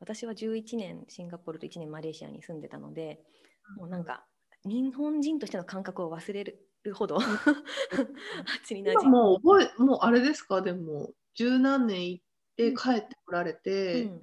[0.00, 3.20] 私は11年シンガポールと1年マレーシアに住んでたので、
[3.76, 4.24] もうなんか
[4.64, 7.18] 日本人としての感覚を忘れるほど
[9.04, 10.62] もう覚えもうあれですか？
[10.62, 12.24] でも十何年行っ
[12.56, 14.20] て帰ってこられて、うん、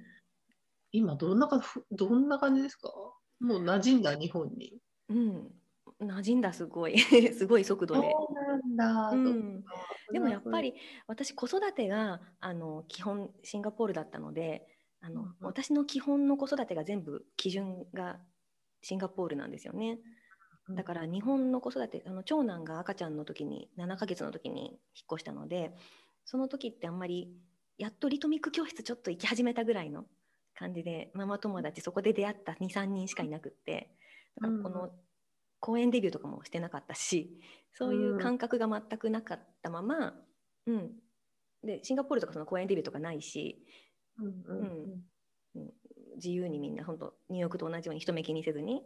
[0.92, 2.90] 今どんなかどんな感じですか？
[3.38, 4.78] もう馴染んだ日本に。
[5.08, 5.59] うん
[6.00, 6.98] 馴染んだすごい。
[7.34, 8.12] すごい速度で。
[9.12, 9.64] うん、
[10.12, 10.74] でもやっぱり
[11.06, 14.66] 私子育てがあの基本シンガポールだったので
[15.00, 18.18] あの、うん、私の基本の子育てが全部基準が
[18.82, 19.98] シンガポールなんですよね。
[20.70, 25.74] だから日本の子育てあの長男が赤ちゃんの時に7ヶ月の時に引っ越したので
[26.24, 27.32] その時ってあんまり
[27.76, 30.04] やっとリトミック教室ちょっと行き始めたぐらいの
[30.54, 33.90] 感じでママ友達そこで出会った23人しかいなくって
[34.40, 34.90] この
[35.60, 37.38] 公演デビューとかもしてなかったし
[37.72, 40.14] そういう感覚が全くなかったまま、
[40.66, 40.90] うん、
[41.62, 43.64] でシンガポールとかその公演デビューとかないし、
[44.18, 45.04] うんうん
[45.56, 45.70] うん、
[46.16, 48.82] 自由にみんな本当ニューヨークと同じように人目気にせずに、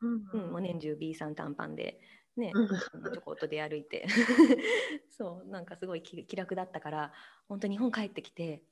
[0.00, 2.00] うんうん、もう年中 B さん短パンで。
[2.36, 4.08] ね、ちょこっと出歩いて。
[5.16, 7.12] そうなんかすごい気楽だったから
[7.48, 8.64] 本当日本帰ってきて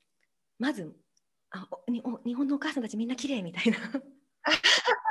[0.58, 0.92] まず
[1.50, 1.84] あお
[2.24, 3.78] 日本のお母さんたちみんな綺麗みたいな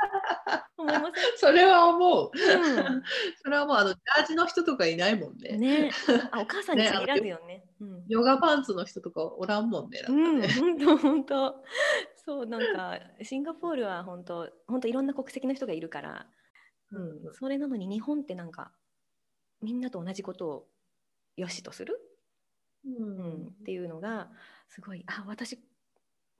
[0.76, 1.12] 思いません？
[1.36, 3.02] それは思う、うん、
[3.42, 5.56] それはもうあのジャージの人とかいないもんね。
[5.56, 5.90] ね。
[6.30, 10.02] あお母さんに限らずよね、うん、ヨガパンツの人とかおらんもんね。
[10.06, 11.64] 本当本当。
[12.24, 16.26] そうなんかシンガポールは本当本当いろんな国籍の人がいるから、
[16.92, 18.72] うん、うん、それなのに日本ってなんか
[19.60, 20.68] みんなと同じことを
[21.36, 21.98] よしとする、
[22.84, 24.30] うん、うん、っていうのが
[24.68, 25.58] すごいあ私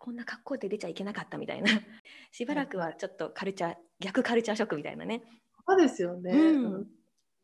[0.03, 1.71] こんな格好で出ちゃいけなかったみたいな。
[2.33, 5.23] しばらくはちょっとカルチャー逆カルチャーショックみたいなね。
[5.65, 6.91] そうですよね、うん、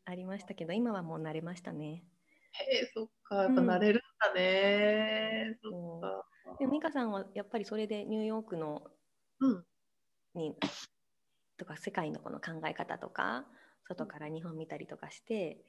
[0.03, 2.03] ありましたけど今はもう慣れましたね。
[2.51, 3.43] へえそっか。
[3.43, 5.67] やっぱ慣れるんだね、う。
[5.69, 6.27] ん、そっか。
[6.59, 8.91] でも美香さんはやっぱりそれでニューヨークの、
[9.39, 9.65] うん、
[10.33, 10.57] に
[11.55, 13.47] とか世界のこの考え方とか
[13.85, 15.63] 外から日本見たりとかして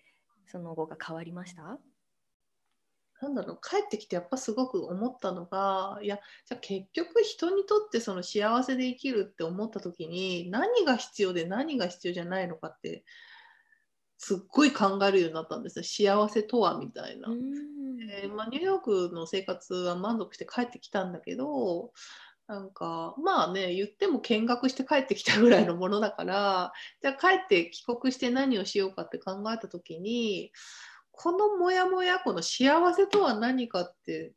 [0.46, 1.78] その後が変わりました？
[3.20, 13.04] なんだろう帰ってきてやっぱすごく思ったのがいやじゃあ結局人にとってその幸せで生きるって思った時に何が必要で何が必要じゃないのかって
[14.16, 17.28] すっごい考えるようになったんですよ幸せとはみたいな。
[18.12, 21.92] えー、まあ、ニューヨークの生活は満足して帰ってきたんだけど
[22.46, 30.50] なんかまあね言っても見学して帰ってきたぐらいのものだからじゃあ帰って帰国して何をしようかって考えた時に
[31.22, 34.32] このモヤモヤこの幸せとは何かって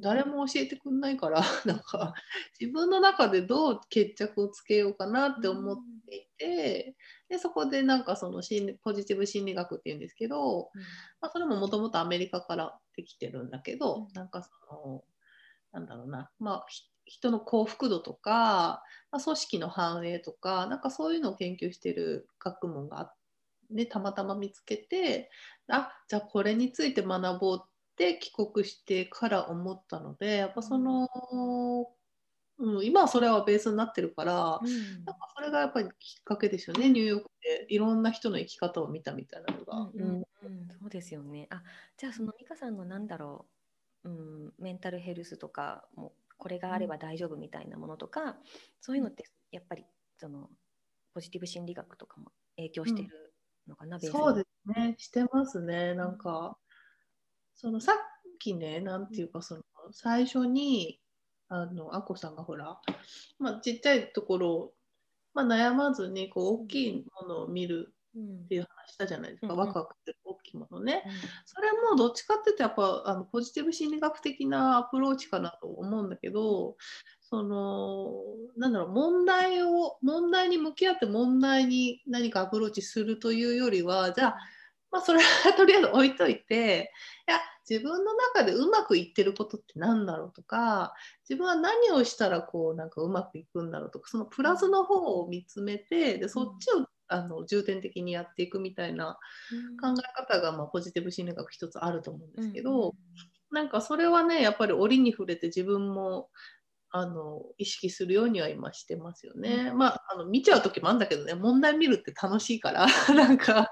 [0.00, 2.14] 誰も教えてくんないから、 なんか
[2.60, 5.76] 自分の中でどう決着をつけようかなって思っ
[6.08, 6.96] ていて、
[7.28, 10.70] でそこでなんかその心ポジティブ心理学っていうんですけど、
[11.20, 15.04] まあ、それももともとアメリカからできてるんだけど、なんかその
[15.72, 16.66] なんだろうな、まあ、
[17.04, 23.18] 人の幸福度とか、まあ、組織の繁栄とかなんかそういうのを研究してる学問があって。
[23.70, 25.30] ね、たまたま見つけて
[25.68, 31.08] あじゃあこれについて学ぼうって帰国してから思ったのでやっぱその、
[32.58, 36.88] うん、今はそれはベースになってるから、うん、なんかそれがやっぱりきっかけですよね。
[36.88, 39.90] ニューヨークでいろんな人の生き方を見たみたいなのが。
[39.94, 40.22] うん、うんうん、
[40.80, 41.46] そうですよね。
[41.50, 41.62] あ
[41.96, 43.46] じゃあその美香さんのなんだろ
[44.04, 48.36] う、うん、メンタルヘルスとかもこれがあれば大丈夫みたいなものとか、
[48.80, 49.84] そういうのってやっぱり
[50.18, 50.48] その
[51.14, 53.27] ポジティブ心理学とかも影響してる
[53.68, 55.94] のかな、そうですね、してますね。
[55.94, 56.56] なんか、
[57.54, 57.96] そのさっ
[58.38, 59.62] きね、なんていうか、その
[59.92, 61.00] 最初に、
[61.48, 62.80] あの、あこさんがほら、
[63.38, 64.72] まあ、ちっちゃいところ
[65.38, 71.02] まあ、悩まずにこう大きいものを見るっていう話したじゃないですか、うんワクワクする大きいものね。
[71.06, 71.12] うん。
[71.44, 76.76] それもどっちかっていうとやっぱあのポジティブ心理学的なアプローチかなと思うんだけど
[77.20, 78.12] その
[78.56, 84.36] なんだろう問題を問題に向き合って問題に何かアプローチするというよりはじゃあ、
[84.90, 86.92] まあ、それは とりあえず置いといて
[87.28, 87.38] いや
[87.68, 90.94] 自分の中でうまくいってることって何だろうとか
[91.28, 99.18] 自分は何をしたらこうなんかうまくいくんだろうとかそのプラスの方を見つめてでそっちをあの重点的にやっていくみたいな
[99.80, 102.94] 考え方が、まあ、ポジティブ心理学一つあると思うんですけど、
[103.50, 106.28] なんかそれはねやっぱり折に触れて自分も
[106.90, 109.72] あの意識するようには今してますよね。
[109.74, 112.86] まああの見ちゃう時もあるんだけどね問題見るって楽しいから。
[113.14, 113.70] なんか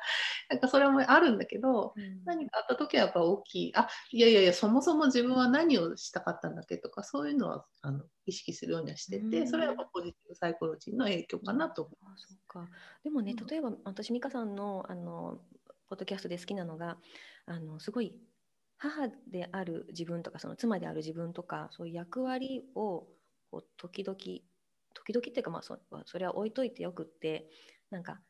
[0.51, 2.25] なんかそれもあるんだけどうん。
[2.25, 9.49] 何かあった時はやっぱ大きいあいやいやいやそもそも自分は何をしたかったんだっけとかそういうのはあの意識するようにはしてて、うん。
[9.49, 12.27] それはやっぱポジティブサイコロジーの影響かなと思いあます。
[12.29, 12.69] そうか。
[13.03, 13.47] でもねうん。
[13.47, 15.41] 例えば私美香さんのあの
[15.89, 16.99] ポッドキャストで好きなのが
[17.47, 18.13] あのすごい
[18.79, 23.07] 母である自分とかその妻である自分とかそういう役割を
[23.51, 24.17] こう時々
[24.95, 27.49] 時々っていうかまあそそれは置いといてよくって
[27.91, 28.21] なんか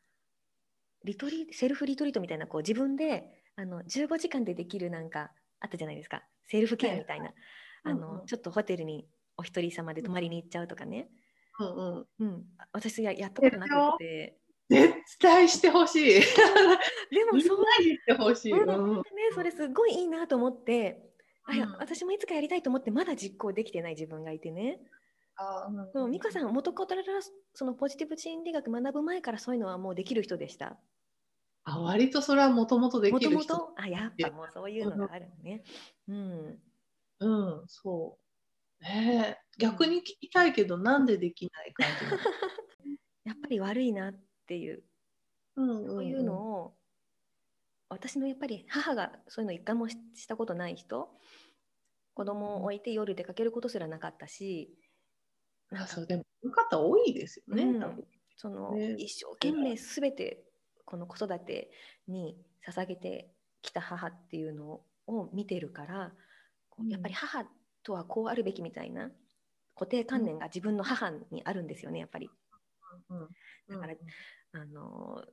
[1.03, 6.23] リトリセルフリトリートみたいなこう自分であの15時間でできるなんかあったじゃないですか。
[6.45, 7.33] セルフケアみたいな、はい
[7.85, 8.01] あうんうん。
[8.01, 11.09] のちょっとホテルにお一人様で泊まりに行っちゃうとかね、
[11.59, 14.37] うんうん、うん、私ややったことなくって
[14.69, 16.19] 絶対してほしい。
[17.09, 18.51] でもそうなにしてほしい。
[18.51, 19.03] うんうんね、
[19.33, 21.07] それすごいいいなと思って、
[21.45, 24.81] あいやうん私もいつかやりたいと思ってまだ実行できてない自分がいてね。
[25.37, 27.03] あうん美香さん元から
[27.53, 30.77] そのポジティブ心理学学ぶ前からそういうのはもうできる人でした。
[31.63, 33.57] あ割とそれはもともとでもともきる人。
[33.57, 35.63] とあやっぱもうそういうのがあるのね。
[36.07, 36.59] うん。
[37.19, 37.27] う
[37.63, 38.83] ん、そう。
[38.83, 41.87] ねえ逆に聞きたいけど、なんでできない感
[42.83, 42.91] じ
[43.25, 44.13] やっぱり悪いなっ
[44.47, 44.83] ていう。
[45.55, 45.89] うんうんうん。
[45.89, 46.73] そういうのを、
[47.89, 51.09] 私のやっぱり母がそういうの一回もししたことない人
[52.13, 54.77] 子供を置いて夜出かけることすらなかったし
[55.71, 57.63] なんかあそうでもそういう方多いですよね。
[57.63, 58.03] うん
[58.39, 58.95] その、ね。
[58.99, 60.43] 一生懸命すべて
[60.85, 61.71] この子育て
[62.07, 62.37] に
[62.67, 63.31] 捧げて
[63.61, 66.11] きた母っていうのを見てるから
[66.87, 67.45] やっぱり母
[67.83, 69.09] とはこうあるべきみたいな
[69.75, 72.29] 固定観念が自分の母にあるんですよねやっぱり。
[73.09, 73.27] うん。
[73.69, 73.93] だから
[74.57, 75.23] あの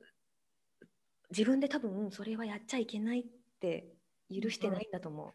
[1.31, 3.23] 自分で多分それはやっちゃいけないっ
[3.59, 3.93] て
[4.29, 5.33] 許してないんだと思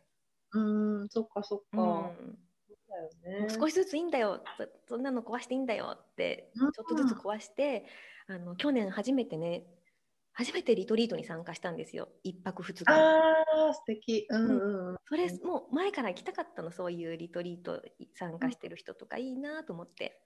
[0.53, 1.76] うん、うん、そっかそっう。
[1.76, 2.12] か。
[2.18, 2.38] うん
[3.24, 3.49] ね。
[3.49, 7.86] 少しずついいんだよそそんなの壊していいんだよってうんちょっとずつ壊して、
[8.26, 9.64] あの去年初めてね
[10.32, 14.26] 初めてリトリートに参加したんですよ一泊二日ああ、素敵。
[14.30, 14.97] うんうんうん。
[15.05, 17.82] それもう前から行きたかったのそういうリトリート
[18.14, 20.20] 参加してる人とかいいなと思って、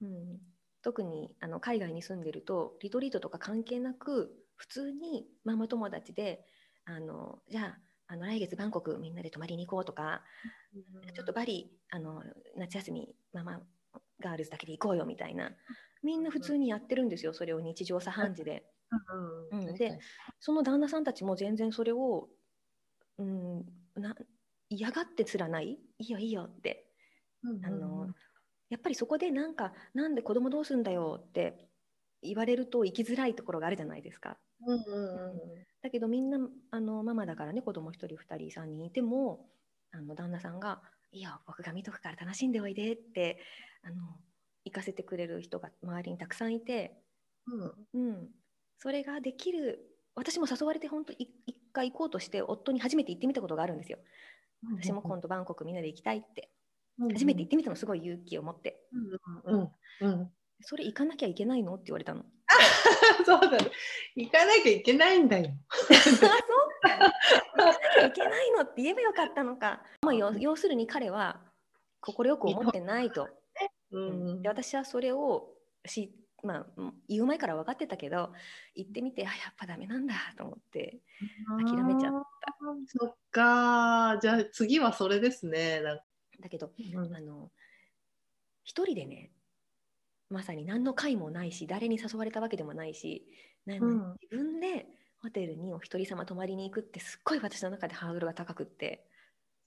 [0.00, 0.38] うん、
[0.86, 6.44] 特にあの海外に住んでるとリトリートとか関係なく普通にママ友達で
[6.84, 10.22] あのじゃああの来月バンコクみんなで泊まりに行こうとか、
[11.12, 12.22] ちょっとバリあの
[12.56, 13.62] 夏休みママ
[14.20, 15.50] ガールズだけで行こうよみたいな
[16.04, 18.64] みんな普通にやってるんですよそれを日常茶飯事で。
[19.50, 19.98] うんうんで
[20.38, 22.28] その旦那さんたちも全然それを、
[23.18, 23.66] うん、
[23.96, 24.14] な
[24.68, 26.86] 嫌がってつらないいいよいいよって
[27.64, 28.06] あの
[28.68, 31.68] やっぱりそこでなんかなんで子供どうするんだよって
[32.22, 34.36] 言われると生きづらいところがあるじゃないですか。
[34.66, 36.38] うんうんうんだけどみんな
[36.72, 39.48] あのママだからね子供1人2人3人いても
[39.92, 43.38] あの旦那さんが「いいよ僕が見とくから楽しんでおいで」って
[43.82, 44.18] あの
[44.64, 47.04] 行かせてくれる人が周りにたくさんいて、
[47.46, 48.08] うん。
[48.08, 48.30] うん、
[48.78, 53.98] それができる私も誘われて本当い一回行こうとして夫に初めて行ってみたことがあるんですよ。
[54.80, 56.50] 私も今度バンコクみんなで行きたいって。
[56.50, 56.55] うん
[57.12, 58.82] 初めて行ってみたのすごい勇気を持って
[59.46, 59.70] うんうん
[60.00, 60.30] うん
[60.62, 61.74] それ行かなきゃいけないの？
[61.74, 62.24] って言われたの。
[63.26, 63.58] そうだね。
[64.14, 65.50] 行かなきゃいけないんだよ。
[65.68, 66.32] あそうか
[66.88, 66.98] 行
[67.52, 69.82] かなきゃいけないのって言えばよかったのか。
[70.00, 71.42] まあ、要要するに彼は
[72.00, 73.28] 快く思ってないと。
[73.90, 75.50] ううんで私はそれを
[75.84, 78.32] し、まあ、うん言う前から分かってたけど
[78.74, 81.02] 行ってみてあやっぱダメなんだと思って
[81.62, 82.56] 諦めちゃった。
[82.86, 84.18] そっか。
[84.22, 85.82] じゃあ次はそれですね。
[85.82, 86.04] なんか
[86.40, 87.50] だけどうんあの
[88.64, 89.30] 一人でね
[90.28, 93.26] まさに何の会もないし誰に誘われたわけでもないし
[93.66, 94.86] うん自分で
[95.22, 99.06] ホテルにお一人様泊まりに行くってすっごい私の中でハードルが高くって。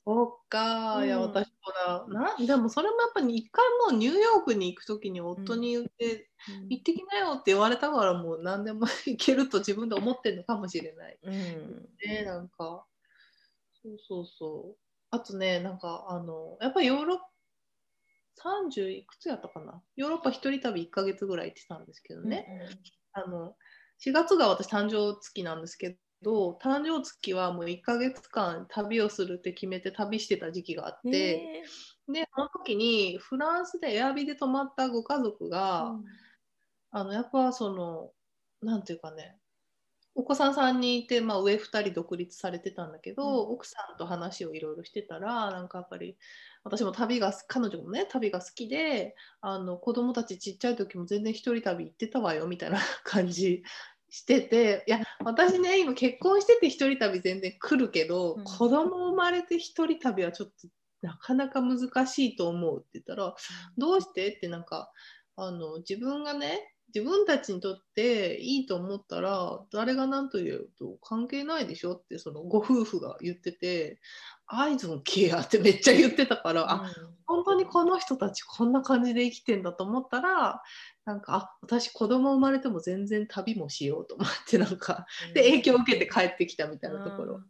[0.05, 1.03] そっか。
[1.03, 1.53] いや、うん私も
[1.85, 2.05] だ。
[2.07, 6.29] なでもそれもやっぱり一回もうニューヨークに行くときに夫に言って、
[6.69, 11.19] 行ってきなよって言われたからもう何でも行けると自分で思ってるのかもしれない。
[11.23, 12.85] うんね、なんか。
[13.83, 14.88] そうそうそう。
[15.11, 17.25] あとね、なんかあの、やっぱりヨーロッパ、
[18.41, 19.81] 30いくつやったかな？
[19.97, 22.45] ヨーロッパ一人旅1ヶ月ぐらい行ってたんですけどね。
[23.11, 23.55] あの
[23.99, 31.63] 4月が私誕生月なんですけど誕生月はもう1ヶ月間旅をするって決めて旅してた時期があって、
[32.07, 36.03] でその時にフランスでエアビで泊まったご家族が、うん、
[36.91, 38.13] あのやっぱその
[38.61, 39.38] なんていうかね
[40.15, 46.17] お子さん3人いて、まあ、上2人独立されてたんだけど、うん、奥さんと話をいろいろしてたらなんかやっぱり
[46.63, 53.63] 私も旅が彼女もね旅が好きであの子供たちちっちゃい時も全然一人旅行ってたわよみたいな 感じ
[54.09, 60.67] してていや私ね今結婚してて一人旅全然来るけど、うん、子供生まれて一人旅はちょっと
[61.01, 63.33] なかなか難しいと思うって言ったら、うん、
[63.77, 64.33] どうして？
[64.33, 64.91] ってなんか
[65.37, 73.99] あの自分がね自分たちにとっていいと思ったら誰が何と言うと関係ないでしょってそのご夫婦が言ってて
[74.47, 76.91] 「アイズンケア」ってめっちゃ言ってたから、うん、あ
[77.25, 80.61] 本当にこの人たちこんな感じで生きてんだと思ったら
[81.05, 87.41] なんかあ私子供生まれても全然旅もしようと思ってなんか、で影響を受けて帰ってきたみたいなところ。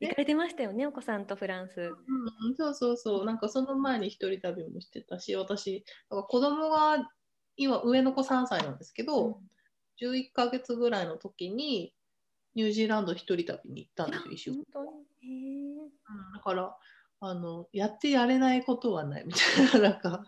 [0.00, 3.24] 行かれてましたよねお子さんとフランス、うん、そうそうそう。
[3.24, 7.08] なんかその前に一人旅もしてたし私子供が
[7.56, 9.34] 今上の子3歳なんですけど、うん、
[10.00, 11.94] 11ヶ月ぐらいの時に
[12.54, 15.88] ニュージーランド一人旅に行ったんですよ一週間、うん、
[16.34, 16.76] だから
[17.20, 20.24] あのやってやれないことはないみたいな なんか。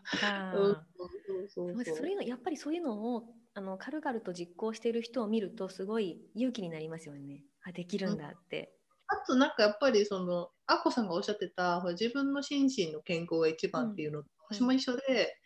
[1.48, 7.44] それやっぱりそういうのをあの軽々と実行している人を見るとすごい勇気になりますよね。
[7.62, 8.74] あできるんだって、
[9.10, 15.38] うん、あとなんかやっぱりそのアッコさんがおっしゃってた自分の心身の健康が一番っていうのと、私も一緒で、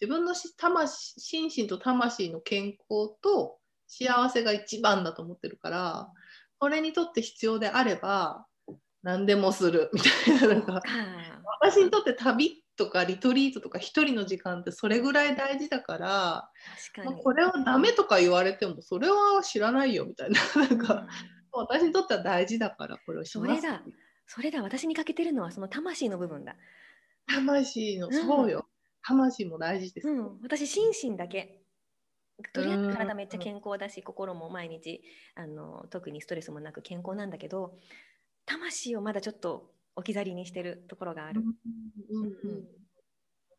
[0.00, 6.08] 自分の魂心身と魂の健康と幸せが一番だと思ってるから
[6.58, 8.46] これにとって必要であれば
[9.02, 9.90] 何でもする。
[9.94, 10.82] みたいなのが
[11.60, 16.50] 私にとって旅とかリトリートとか一人の時間ってそれぐらい大事だから
[17.04, 20.04] まあ、これをダメとか言われてもそれは知らないよ。
[20.04, 21.08] みたいな なんか、うん、
[21.52, 23.60] 私にとっては大事だからこれをします。
[23.60, 23.82] それだ。
[24.26, 24.62] それだ。
[24.62, 26.56] 私に欠けてるのはその魂の部分だ。
[27.28, 28.67] 魂の、そうよ
[29.02, 31.62] 魂も大事です、うん、私心身だけ。
[32.52, 35.02] とりあえず体めっちゃ健康だし、心も毎日
[35.34, 37.76] あの特にストレスもなく健康なんだけど
[38.46, 42.64] 魂をまだちょっと置き去りにしてるところがある、うん、うん、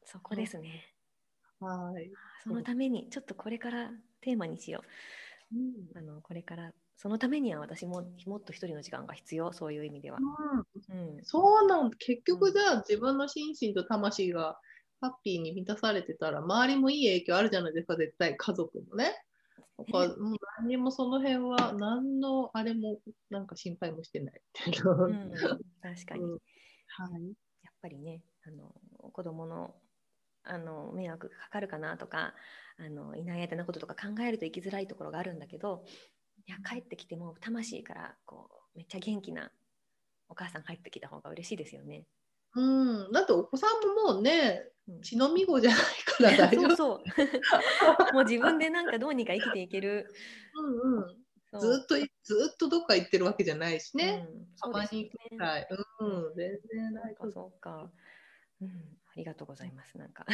[0.06, 0.94] そこですね、
[1.60, 2.10] はい。
[2.42, 4.82] そのためにちょっとこれからテーマにしよ
[5.52, 9.52] う、うん、あのこれからそのためには私ももっと一人の時間が必要。
[9.52, 10.20] そういう意味では、
[10.92, 14.58] うん、うん、そうなん結局じゃあ自分の心身と魂が
[15.02, 18.36] ハッピーに満たされてたら周りもいい影響あるじゃないですか絶対。
[18.36, 19.14] 家族もね。
[19.78, 24.42] だからもう何にもその辺は何のあれもなんか心配もしてない。
[24.66, 25.32] うん、
[25.82, 26.38] 確かに、うん、は
[27.18, 27.24] い、
[27.64, 28.74] やっぱりねあの
[29.12, 29.74] 子供の
[30.44, 32.34] あの迷惑かかるかなとか
[32.78, 35.84] あのいない間のこととか考えると生きづらいところがあるんだけど
[36.48, 39.52] いや帰ってきても魂からこうめっちゃ元気な
[40.30, 42.06] お母さん帰ってきた方が嬉しいですよね。
[42.56, 42.62] う
[43.10, 44.64] ん、だってお子さんももうね、
[45.02, 46.76] 血のみ子じゃないから大丈夫。
[46.76, 47.04] そうそ
[48.12, 50.14] う もう自分でなんかどうにか生きていける。
[50.56, 51.20] うんうん。
[51.60, 54.28] ずっとずっとどっか行ってるわけじゃないしね。
[54.30, 55.68] うん、たまに行くくらい。
[56.00, 57.92] うん、全然ないかそうか。
[58.62, 58.72] うん、あ
[59.16, 59.98] りがとうございます。
[59.98, 60.26] なんか、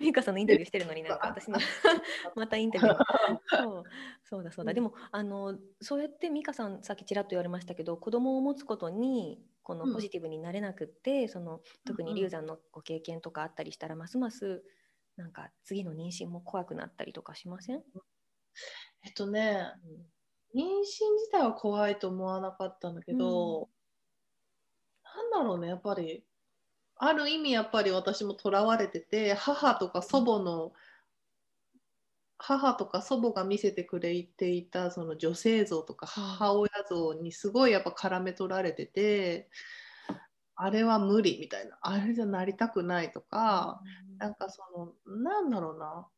[0.00, 1.58] ミカさんのインタビューしてるのになんか私の
[2.34, 2.98] またインタビュー。
[3.56, 3.84] そう
[4.24, 4.74] そうだそうだ。
[4.74, 14.64] でもあのそうやってミカさんさっきちらっと言われましたけど、子供を持つことにこのポジティブになれなくって、うん、その特に流産のご経験とかあったりしたら、ますます
[15.16, 17.84] なんか次の妊娠も怖くなったりとかしません？
[19.04, 19.72] えっとね、
[20.54, 23.68] うん、妊娠自体は怖いと思わなかったんだけど、うん、
[25.04, 26.24] なんだろうねやっぱり
[26.98, 30.72] ある意味やっぱり私もとらわれてて母とか祖母の、
[32.38, 39.48] 母とか祖母が見せてくれていたその女性像とか母親像にすごいやっぱ絡め取られてて、
[40.56, 43.80] あれは無理みたいなあれじゃなりたくないとか、
[44.12, 44.62] うん、なんかそ
[45.06, 46.08] のなんだろうな。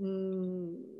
[0.00, 0.99] うん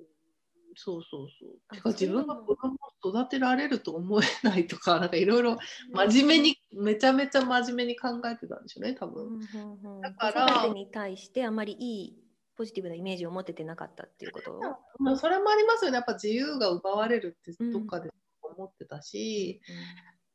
[0.83, 1.75] そうそうそう。
[1.75, 5.59] てか自分が子供を育てられると思えないとか なんかいろいろ
[5.93, 12.19] 真面目に、めちゃめちゃ真面目に考えてたんでしょうね多分、うんうんうん、だから子育てに対してあまりいい
[12.57, 14.59] ポジティブなイメージを持ててなかったっていうこと？
[14.99, 15.97] まあ、それもありますよね。
[15.97, 18.11] やっぱ自由が奪われるってどっかで
[18.43, 19.61] 思ってたし、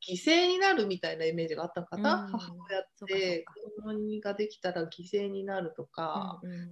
[0.08, 6.72] うん、犠牲になるみたいなイメージがあったかな、うん、母親って子供ができたら犠牲になるとか、うんうん、好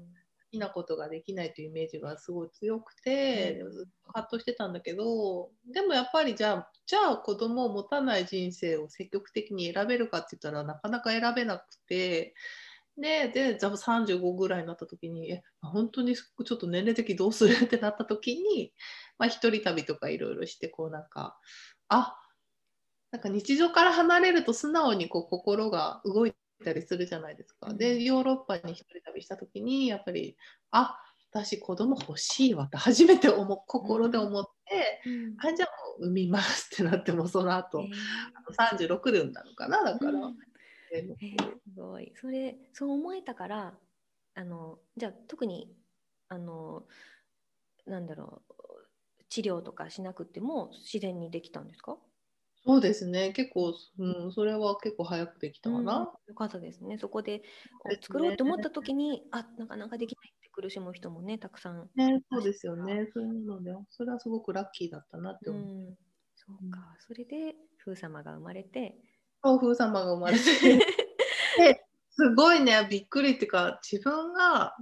[0.53, 12.35] きなことができないというイメージがすごい強くて、うん、ずっと葛藤してたんだけどでもやっぱりじゃあじゃあ子供を持たない人生を積極的に選べるかって言ったらなかなか選べなくて。
[12.95, 17.65] で、で、じゃあ35ぐらいになった時に、え、本当にちょっと年齢的どうする？
[17.65, 18.71] ってなった時に、
[19.17, 21.35] まあ、一人旅とかいろいろして、こうなんか、
[21.87, 22.15] あ
[23.09, 26.33] なんか日常から離れると素直にこう心が動い
[26.63, 27.73] たりするじゃないですか。
[27.73, 30.37] で、ヨーロッパに一人旅した時に、やっぱり、
[30.71, 30.97] あ
[31.33, 40.35] 私子供欲しいわって初めて思心で思って、うん、あじゃあもう産みますってなってもその後、えー、36で産んだのかなだから、うん、
[40.93, 41.15] えー、す
[41.75, 42.13] ごい。
[42.21, 43.73] それそう思えたから
[44.35, 45.75] あのじゃあ特に
[46.29, 46.83] あの
[47.87, 51.97] なんだろう治療とかしなくても自然にできたんですか？
[52.65, 53.31] そうですね。
[53.33, 56.97] 結構、うん、それは結構早くできたかな、うん、よかったですね。
[56.97, 57.43] そこで
[58.01, 63.09] 作ろうと思った時に、ね、あなかなかできない苦しむ人もねたくさん、ね、そうですよね。
[63.13, 65.97] そういうのでそれはすごくラッキーだったなって思う、うん、
[66.35, 68.95] そうか、それで風様が生まれて。
[69.43, 70.43] そう風様が生まれて。
[71.57, 74.75] ですごいねびっくりっていうか自分が、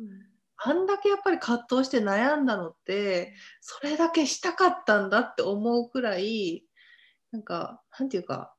[0.58, 6.64] あんだけやっぱり葛藤して悩んだのってそれだけしたかったんだって思うくらい
[7.32, 8.54] なんかなんていうか、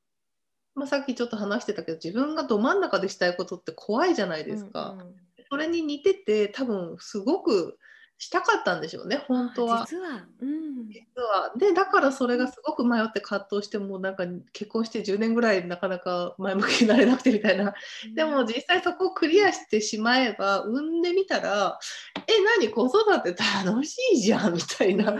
[0.75, 4.91] まあ、さっきちょっと話してたけど自分がど真ん中でしたいことって怖いじゃないですか。
[4.91, 5.15] うんうん、
[5.51, 7.79] それに似てて多分すごく
[8.23, 9.85] したかったんでしょうね本当は。
[9.85, 11.53] 実は、うん、実は。
[11.59, 17.75] でだからそれがすごく迷って葛藤してもなんか結婚して10年ぐらいなかなか前向きになれなくてみたいな、
[18.07, 21.81] うん、でも実際そこをクリアしてしまえば産んでみたら
[22.29, 22.71] え何？
[22.71, 25.17] 子育て楽しいじゃんみたいな、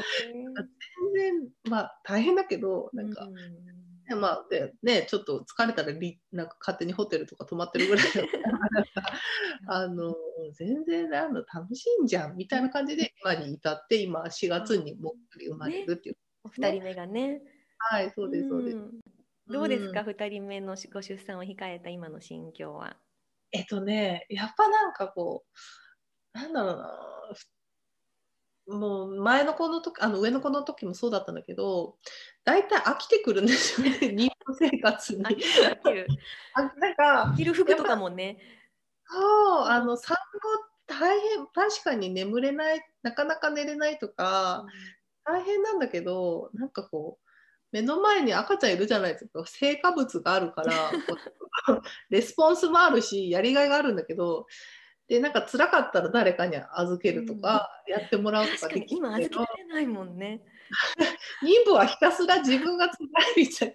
[1.15, 3.25] 全然まあ大変だけどなんか。
[3.25, 3.35] うん
[4.09, 8.27] でまあでね、ちょっと疲れたらリなんか勝手にホテルとか泊まってるぐらいだか
[9.67, 10.15] ら あの
[10.55, 17.43] 全然あの楽しいんじゃんみたいな感じで今に至って今4月にもっくり生まれるっていう、ね、お二人目がね。
[17.79, 18.79] はいそうですそうです、
[19.49, 22.97] どうですか、うん、2人目のご出産を控えた今の心境は？
[23.53, 25.45] えっとねやっぱなんかこ
[26.35, 27.35] うなんだろうな
[28.69, 31.97] もう前の子の時あの上の子の時もそうだったんだけど
[32.45, 35.25] 大体飽きてくるんですよね 妊婦生活に。
[36.55, 38.39] あなんか着る服とかもね。
[39.05, 44.65] そうあの産後大変確かに眠れないなかなか寝れないとか、
[45.25, 47.29] 大変なんだけどなんかこう
[47.73, 50.73] 目の前に赤ちゃんいるじゃないですか成果物があるから
[52.11, 54.47] レスポンスもあるしやりがいがあるんだけど
[55.09, 60.43] でなんか辛かったら誰かに預けるとか、やってもらうとかできる今預けられないもんね。
[61.43, 63.75] 妊婦はひたすら自分が辛いみたい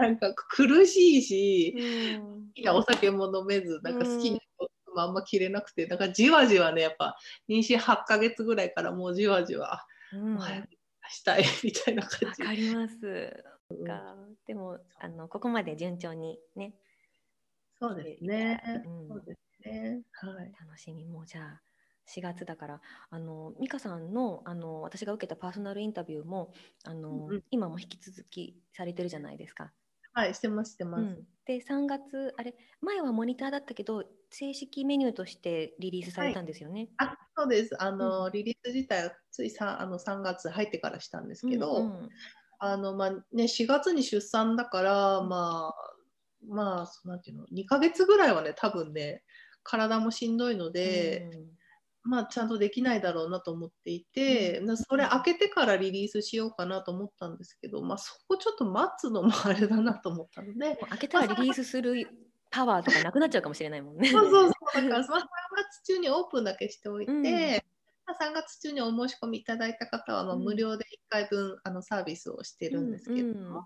[0.00, 1.74] なんか苦しいし、
[2.16, 7.16] うん、お酒も飲めずなんか好きなこともあんま着れなくてだからじわじわねやっぱ
[7.48, 10.68] 妊娠8ヶ月ぐらいからもうじわじわ、うん、早く
[11.12, 12.42] したいみたいな感じ。
[12.42, 13.44] わかります。
[13.70, 16.74] うん、でもあのここまで順調にね。
[17.78, 18.62] そうですね。
[19.08, 20.02] そうですね。
[20.12, 20.52] はい。
[20.60, 21.62] 楽しみもじゃあ
[22.08, 26.52] 4月だからあの美香さんのあの私が受けたパーソナルインタビューも
[26.84, 29.72] あの、うん、今も引き続きされてるじゃないですか。
[30.14, 31.02] はいしてますしてます。
[31.02, 36.88] うん、で3月あれ前はモニターだったけど正式メニューとしてリリースされたんですよね。
[36.98, 42.08] はい、あそうですあの、うん、リリース自体はついさあの3月入ってからしたんですけど、うんうん、
[42.58, 45.92] あのまあね4月に出産だからまあ
[46.46, 49.22] まあなんていうの2ヶ月ぐらいはね多分ね
[49.62, 62.08] 体もしんどいので、うん、まあ、ちゃんとできないだろうなと思っていて、うん、それ開けてからリリースしようかなと思ったんですけど、まあ、そこちょっと待つのもあれだなと思ったので 開けたらリリースする
[62.50, 64.08] パワーとかなくなっちゃうかもしれないもんね。
[64.10, 67.62] そうそうそうだから3月中にオープンだけしておいて、うん、3
[68.34, 73.64] 月中にお申し込みいただいた方はまあ無料で1回分あのサービスをしてるんですけども、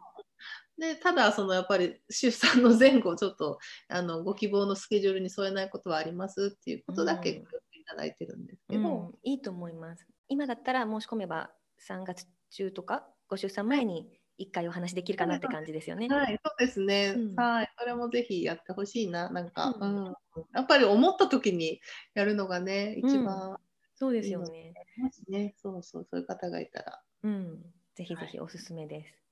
[0.79, 3.59] でただそのやっぱり出産の前後ちょっと
[3.89, 7.45] あのご希望のスケジュールに添えないことはありますっていうことだけい
[7.87, 11.51] ただいてるんですけど、うんうん、いいと思います今だったら申し込めば
[11.89, 14.09] 3月中とかご出産前に
[14.39, 16.09] 1回お話できるかなって感じですよね。
[16.09, 17.15] はい、そうですね。
[17.17, 19.31] うん、はい、それもぜひやってほしいな。
[19.31, 20.15] なんか、うん、
[20.55, 21.81] やっぱり思った時に
[22.15, 23.57] やるのがね、一番、
[23.95, 24.75] そうですよね。
[24.99, 27.01] もしね、そうそう、そういう方がいたら。
[27.23, 27.63] うん、
[27.95, 29.11] ぜひぜひおすすめです。
[29.11, 29.26] はい。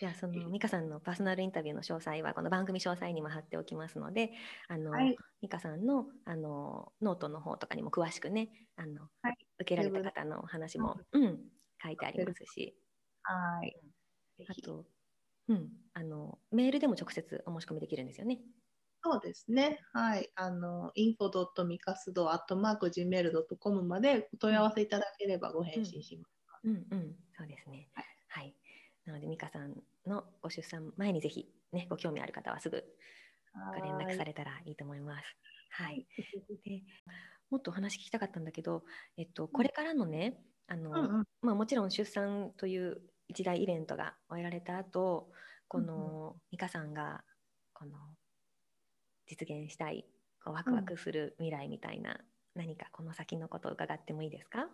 [0.00, 4.30] じゃあその美香さんのパーソナルインタビューの詳細はこの番組詳細にも貼っておきますので、
[4.68, 11.40] あの、はい、美香さんのあのノートの方とかにも詳しくね、あの、はい、受けられた方のお話も、うん、
[11.82, 12.76] 書いてありますし、
[13.22, 13.76] はい。
[14.48, 14.84] あと、
[15.48, 18.38] うん、あのメールでも直接お申し込みできるんですよね。
[19.02, 19.80] そうですね。
[19.92, 20.30] はい。
[20.36, 26.34] あの、info.mikasudo.gmail.com までお問い合わせいただければご返信します。
[26.64, 27.90] うん、うん、うん、そうですね。
[27.92, 28.13] はい。
[29.06, 29.74] なので美香さん
[30.06, 32.84] のご出産前にぜひねご興味ある方はすぐ
[33.76, 35.36] ご連絡されたらいいと思います。
[35.70, 36.06] はい。
[36.64, 36.82] で
[37.50, 38.84] もっとお話聞きたかったんだけど、
[39.16, 45.30] えっと、これからのね、あの、うんうん、まあ、もちろん出産という一大イベントが終えられた後
[45.68, 47.22] この美香さんが
[47.72, 47.92] この
[49.26, 50.06] 実現したい
[50.44, 52.18] こうワクワクする未来みたいな、うん、
[52.54, 54.68] 何かこの先のことを伺ってもいいですか？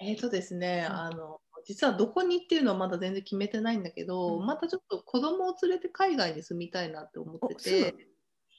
[0.00, 7.94] えーとですね、うん、あの実はどこにっていうのはまだ全然決めてないんだけど、うん、またちょっと子供を連れて海外に住みたいなって思ってて。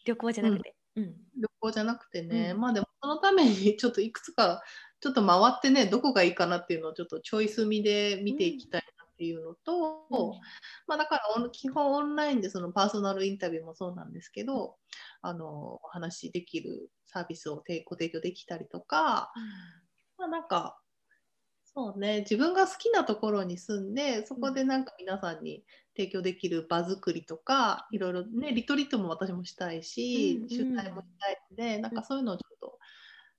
[0.06, 4.62] 旅行じゃなくて、うん、旅行じゃなくてね、まあでもそのためにちょっといくつか
[4.99, 10.39] ちょっと回ってねどこがいいかなっていうのをちょっとチョイス見で見ていきたいなっていうのと、うん、
[10.88, 14.76] まあ、だから基本オンラインでそのパーソナルインタビューもそうなんですけど
[15.22, 17.64] あのお話できるサービスをご
[17.95, 19.32] 提供できたりとか、
[20.18, 20.81] まあ、なんか
[21.74, 22.19] そうね。
[22.19, 25.63] 自分が好きなところに住んでそこでなんか皆さんに
[25.95, 32.78] 提供できる場作りとかいろいろねリトリートも私もしたいし、うんうん、取材もしたいのでなんかそういうのをちょっと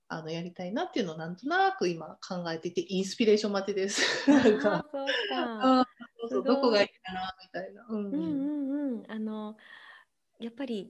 [0.07, 4.01] あのやりたいなっていうのをなんとなく今考えていてインスピレーション待ちです。
[4.29, 4.85] なんか。
[6.19, 7.85] そうそうどこがいいかなみたいな。
[7.89, 8.93] うんうん。
[8.95, 9.57] うん、あの
[10.39, 10.89] やっぱり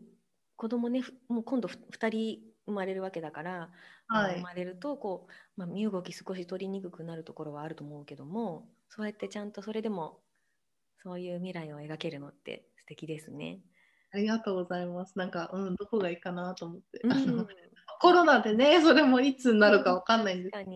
[0.56, 3.70] 子供ねもう今度2人生まれるわけだから、
[4.08, 10.20] はい、生まれるとこう、まあ、身動き少し取りにくくなるところはあると思うけどもそうやってちゃんとそれでも
[11.04, 13.60] そういう未来を描けるのって素敵ですね。
[14.14, 15.18] ありがとうございます。
[15.18, 17.02] なんか、うん、どこがいいかなと思って。
[17.04, 17.48] うん、
[18.00, 20.72] コロナでね、それもいつになるかわかんないんですけど。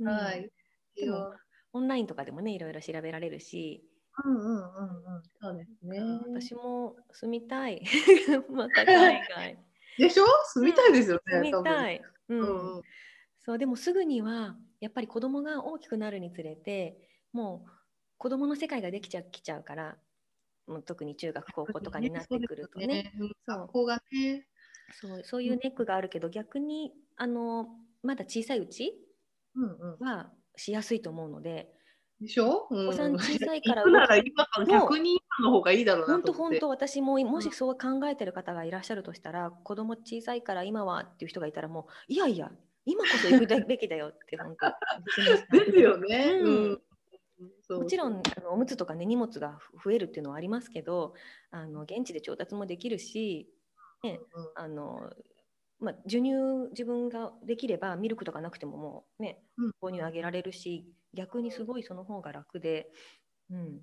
[0.00, 0.50] うん、はい。
[0.96, 1.32] でも
[1.72, 3.84] オンラインとかでもね、いろいろ調べられるし。
[4.24, 6.00] うんうんうんうん、そうですね。
[6.40, 7.82] 私も住みたい。
[8.52, 9.58] また海外。
[9.98, 10.24] でしょ？
[10.52, 11.22] 住みたいですよね。
[11.26, 12.02] 住みたい。
[12.28, 12.34] う
[12.78, 12.82] ん。
[13.40, 16.98] そうでもすぐにはやっぱり子供が大きくなるにつれて
[17.32, 17.70] もう
[18.16, 19.98] 子供の世界ができちゃきちゃうから
[20.66, 22.86] もう特に中学高校とかになってくるとね。
[22.86, 23.12] ね
[23.46, 24.46] そう、がね
[24.90, 27.68] そうそういうネックがあるけど、逆にあの
[28.02, 28.94] まだ小さいうち
[30.00, 31.73] はしやすいと思うので。
[32.20, 33.84] でしょ、うん、お子さん小さいから。
[33.86, 42.50] なら今逆に今の方がいいだろうな本当本当私ももしそう考えてる方がいらっしゃるとしたら、うん、子供小さいから今はっていう人がいたらもういやいや
[42.86, 44.66] 今こそ行くべきだよって本当。
[45.64, 46.38] ですよね。
[46.40, 46.82] うん、うん
[47.68, 51.14] もちろんあのおむつとかね荷物が増えるっていうのはありますけど
[51.50, 53.48] あの現地で調達もできるし、
[54.02, 54.20] ね
[54.54, 55.10] あの
[55.80, 56.32] まあ、授乳
[56.70, 59.42] 自分ができればミルクとかなくてももうね
[59.82, 62.90] 購入あげられるし逆にすごいその方が楽で、
[63.50, 63.80] うん、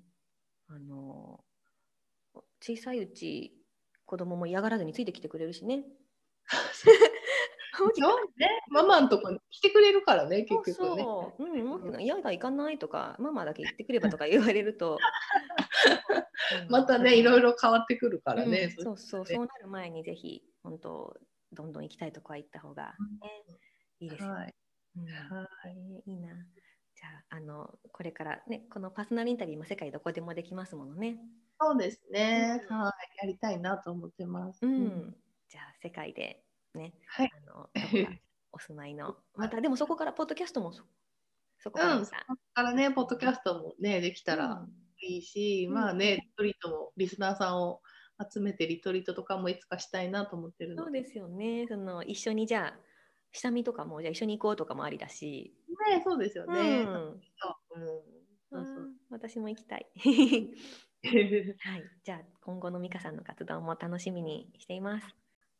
[0.68, 1.40] あの
[2.60, 3.52] 小さいうち
[4.06, 5.84] 子供も嫌がらずについてきてくれるしね。
[8.36, 11.02] ね、ママのとこに来てくれるからね、結局ね。
[11.02, 14.98] そう、うん、嫌だ、行かないとか、ママだけ行ってくればとか言われると。
[16.68, 18.74] またね、いろいろ変わってくるからね。
[18.76, 21.16] うん、そうそう、そうなる前にぜひ、本当、
[21.52, 23.58] どんどん行きたいとこは行った方が、ね、
[24.00, 24.30] いいですね。
[24.30, 24.54] はい。
[24.96, 25.48] うん、は
[26.06, 26.28] い、いいな。
[26.28, 31.18] じゃあ、あの、これからね、このパーソナルインタビューも世界どこでもできますものね。
[31.60, 32.62] そうですね。
[32.68, 32.92] は
[33.22, 34.66] い、やりたいなと思ってます。
[34.66, 35.16] うん。
[35.48, 36.42] じゃあ、世界で
[36.74, 37.68] ね、はい、あの
[38.52, 40.82] お住まいの またでもそこからポッドキャストもそ
[41.70, 44.66] こから、うん、そこからねポッドキャストもねできたら
[45.00, 47.82] いいし、うん、まあねリトリートもリスナーさんを
[48.32, 52.80] 集めてリトリートとかもいつかしたいなと思ってるそうですよねその一緒にじゃあ
[53.32, 55.54] 下見とかもじゃあ一緒に行こうとかもありだし
[55.90, 57.20] ねそうですよね、うん、
[58.50, 59.86] そうそう私も行きたい
[61.04, 65.06] はい、じゃあ今後の美香さんの活動も楽しみにしています。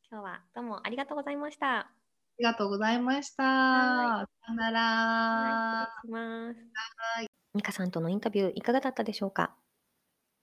[0.09, 1.79] 今日はどうもありがとうございました。
[1.79, 1.91] あ
[2.39, 3.43] りがとうございました。
[3.43, 4.81] さよなら。
[4.81, 6.61] はい、失礼します。
[7.17, 7.27] はい。
[7.57, 9.57] 美香さんとのインタビューいかがだったでしょうか？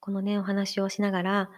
[0.01, 1.51] このね、お話をしながら、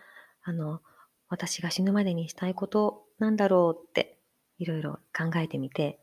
[0.44, 0.82] あの、
[1.30, 4.18] 私が死ぬまでにしたいことなんだろうって
[4.58, 6.00] いろいろ考えてみて、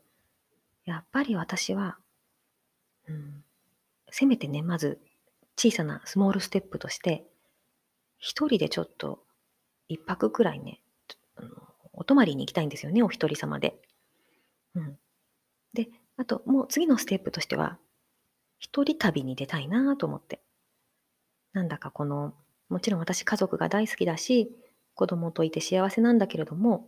[0.85, 1.97] やっぱり私は、
[3.07, 3.43] うん、
[4.11, 4.99] せめてね、まず
[5.55, 7.25] 小さなスモールステップとして、
[8.17, 9.23] 一人でちょっと
[9.87, 10.81] 一泊くらいね、
[11.93, 13.75] お泊まりに行きたいんですよね、お一人様で。
[14.75, 14.97] うん。
[15.73, 17.77] で、あと、もう次のステップとしては、
[18.57, 20.41] 一人旅に出たいなと思って。
[21.53, 22.33] なんだかこの、
[22.69, 24.51] もちろん私家族が大好きだし、
[24.93, 26.87] 子供といて幸せなんだけれども、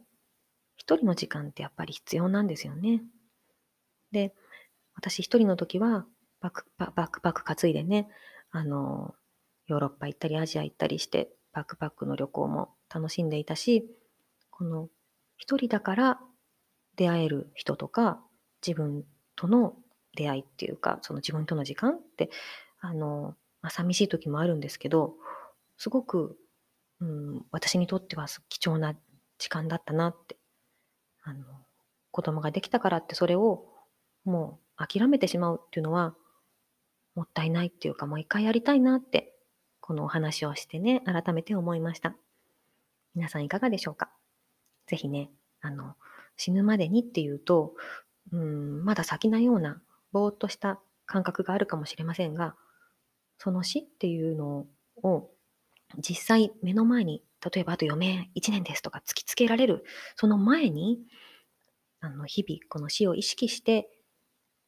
[0.77, 3.03] 一人の時間ってやっぱり必要なんですよね。
[4.11, 4.33] で、
[4.95, 6.05] 私一人の時は
[6.39, 8.09] バックパック担いでね、
[8.51, 9.13] あの、
[9.67, 13.89] ヨーロッパ行ったりアジア行ったりして、バックパックの旅行も楽しんでいたし、
[14.49, 14.89] この
[15.37, 16.19] 一人だから
[16.95, 18.21] 出会える人とか
[18.65, 19.03] 自分
[19.35, 19.73] との
[20.15, 22.29] 出会いっていうかその自分との時間って
[22.79, 25.15] あの、まあ、寂しい時もあるんですけど
[25.81, 26.37] すごく、
[26.99, 28.93] うん、私にとっては貴重な
[29.39, 30.37] 時間だったなって
[31.23, 31.43] あの、
[32.11, 33.65] 子供ができたからってそれを
[34.23, 36.13] もう諦めてしまうっていうのは、
[37.15, 39.33] もったいないっていうか、もう一回やりたいなって、
[39.79, 42.15] このお話をしてね、改めて思いました。
[43.15, 44.11] 皆さんいかがでしょうか？
[44.85, 45.95] ぜひね、あの、
[46.37, 47.73] 死ぬまでにっていうと、
[48.31, 52.55] うん、まだ先なような、ぼーっとした感覚があるかもしれませんが、
[53.39, 54.67] その死っていうの
[55.01, 55.29] を
[55.97, 57.23] 実際目の前に、
[57.53, 59.83] 例えばあと余命1年ですとか突きつけられる、
[60.15, 60.99] その前に、
[61.99, 63.89] あの、日々この死を意識して、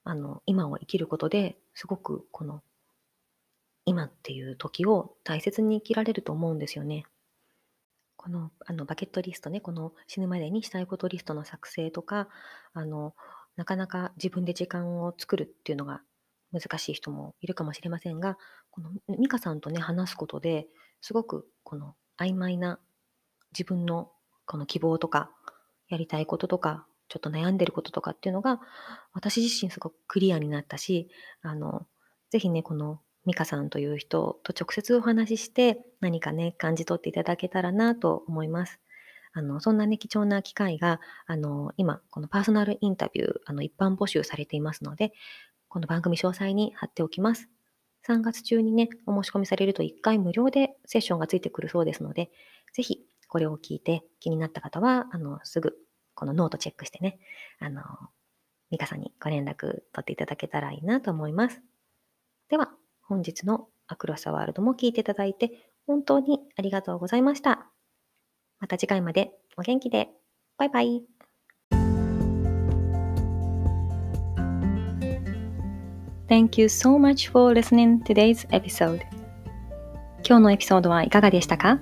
[0.04, 2.62] あの、今を生きることですごくこの、
[3.86, 7.06] 今っていう時を大切に生きられると思うんですよね。
[8.18, 12.30] この、あの、バケットリストね、この死ぬまでにしたいことリストの作成とか、
[12.74, 13.16] あの、
[13.56, 16.02] なかなか自分で時間を作るっていうのが
[16.54, 18.38] 難しい人もいるかもしれませんが、
[18.72, 20.68] この美香さんとね、話すことで、
[21.04, 22.80] すごくこの曖昧な
[23.52, 24.10] 自分の
[24.46, 25.30] この希望とか、
[25.90, 28.62] やりたいこととか、ちょっと悩んでることとかっていうのが、
[29.12, 31.10] 私自身すごくクリアになったし、
[31.42, 31.86] あの、
[32.30, 38.80] ぜひね、この美香さんという人と直接お話しして、何かね、感じ取っていただけたらなと思います。
[39.34, 45.12] あの、そんなね、貴重な機会が、あの、今、このパーソナルインタビュー、あの、一般募集されていますので、
[45.68, 47.53] この番組詳細に貼っておきます。
[48.08, 52.32] 3月中にね、お申し込みされると1回無料でセッションがついてくるそうですので、
[52.74, 55.76] ぜひこれを聞いて気になった方は、あの、すぐ
[56.16, 57.20] このノートチェックしてね、
[57.60, 57.82] あの、
[58.72, 61.62] ミカさんにご連絡取っていただけたらいいなと思います。
[62.50, 67.70] では、本日のアクロスワールドも聞いていただいて、本当にありがとうございました。
[68.60, 70.10] また次回までお元気で。
[70.58, 71.13] バイバイ。
[76.28, 79.02] Thank you so much for listening today's episode.
[80.26, 81.80] 今日のエピソードはいかがでしたか？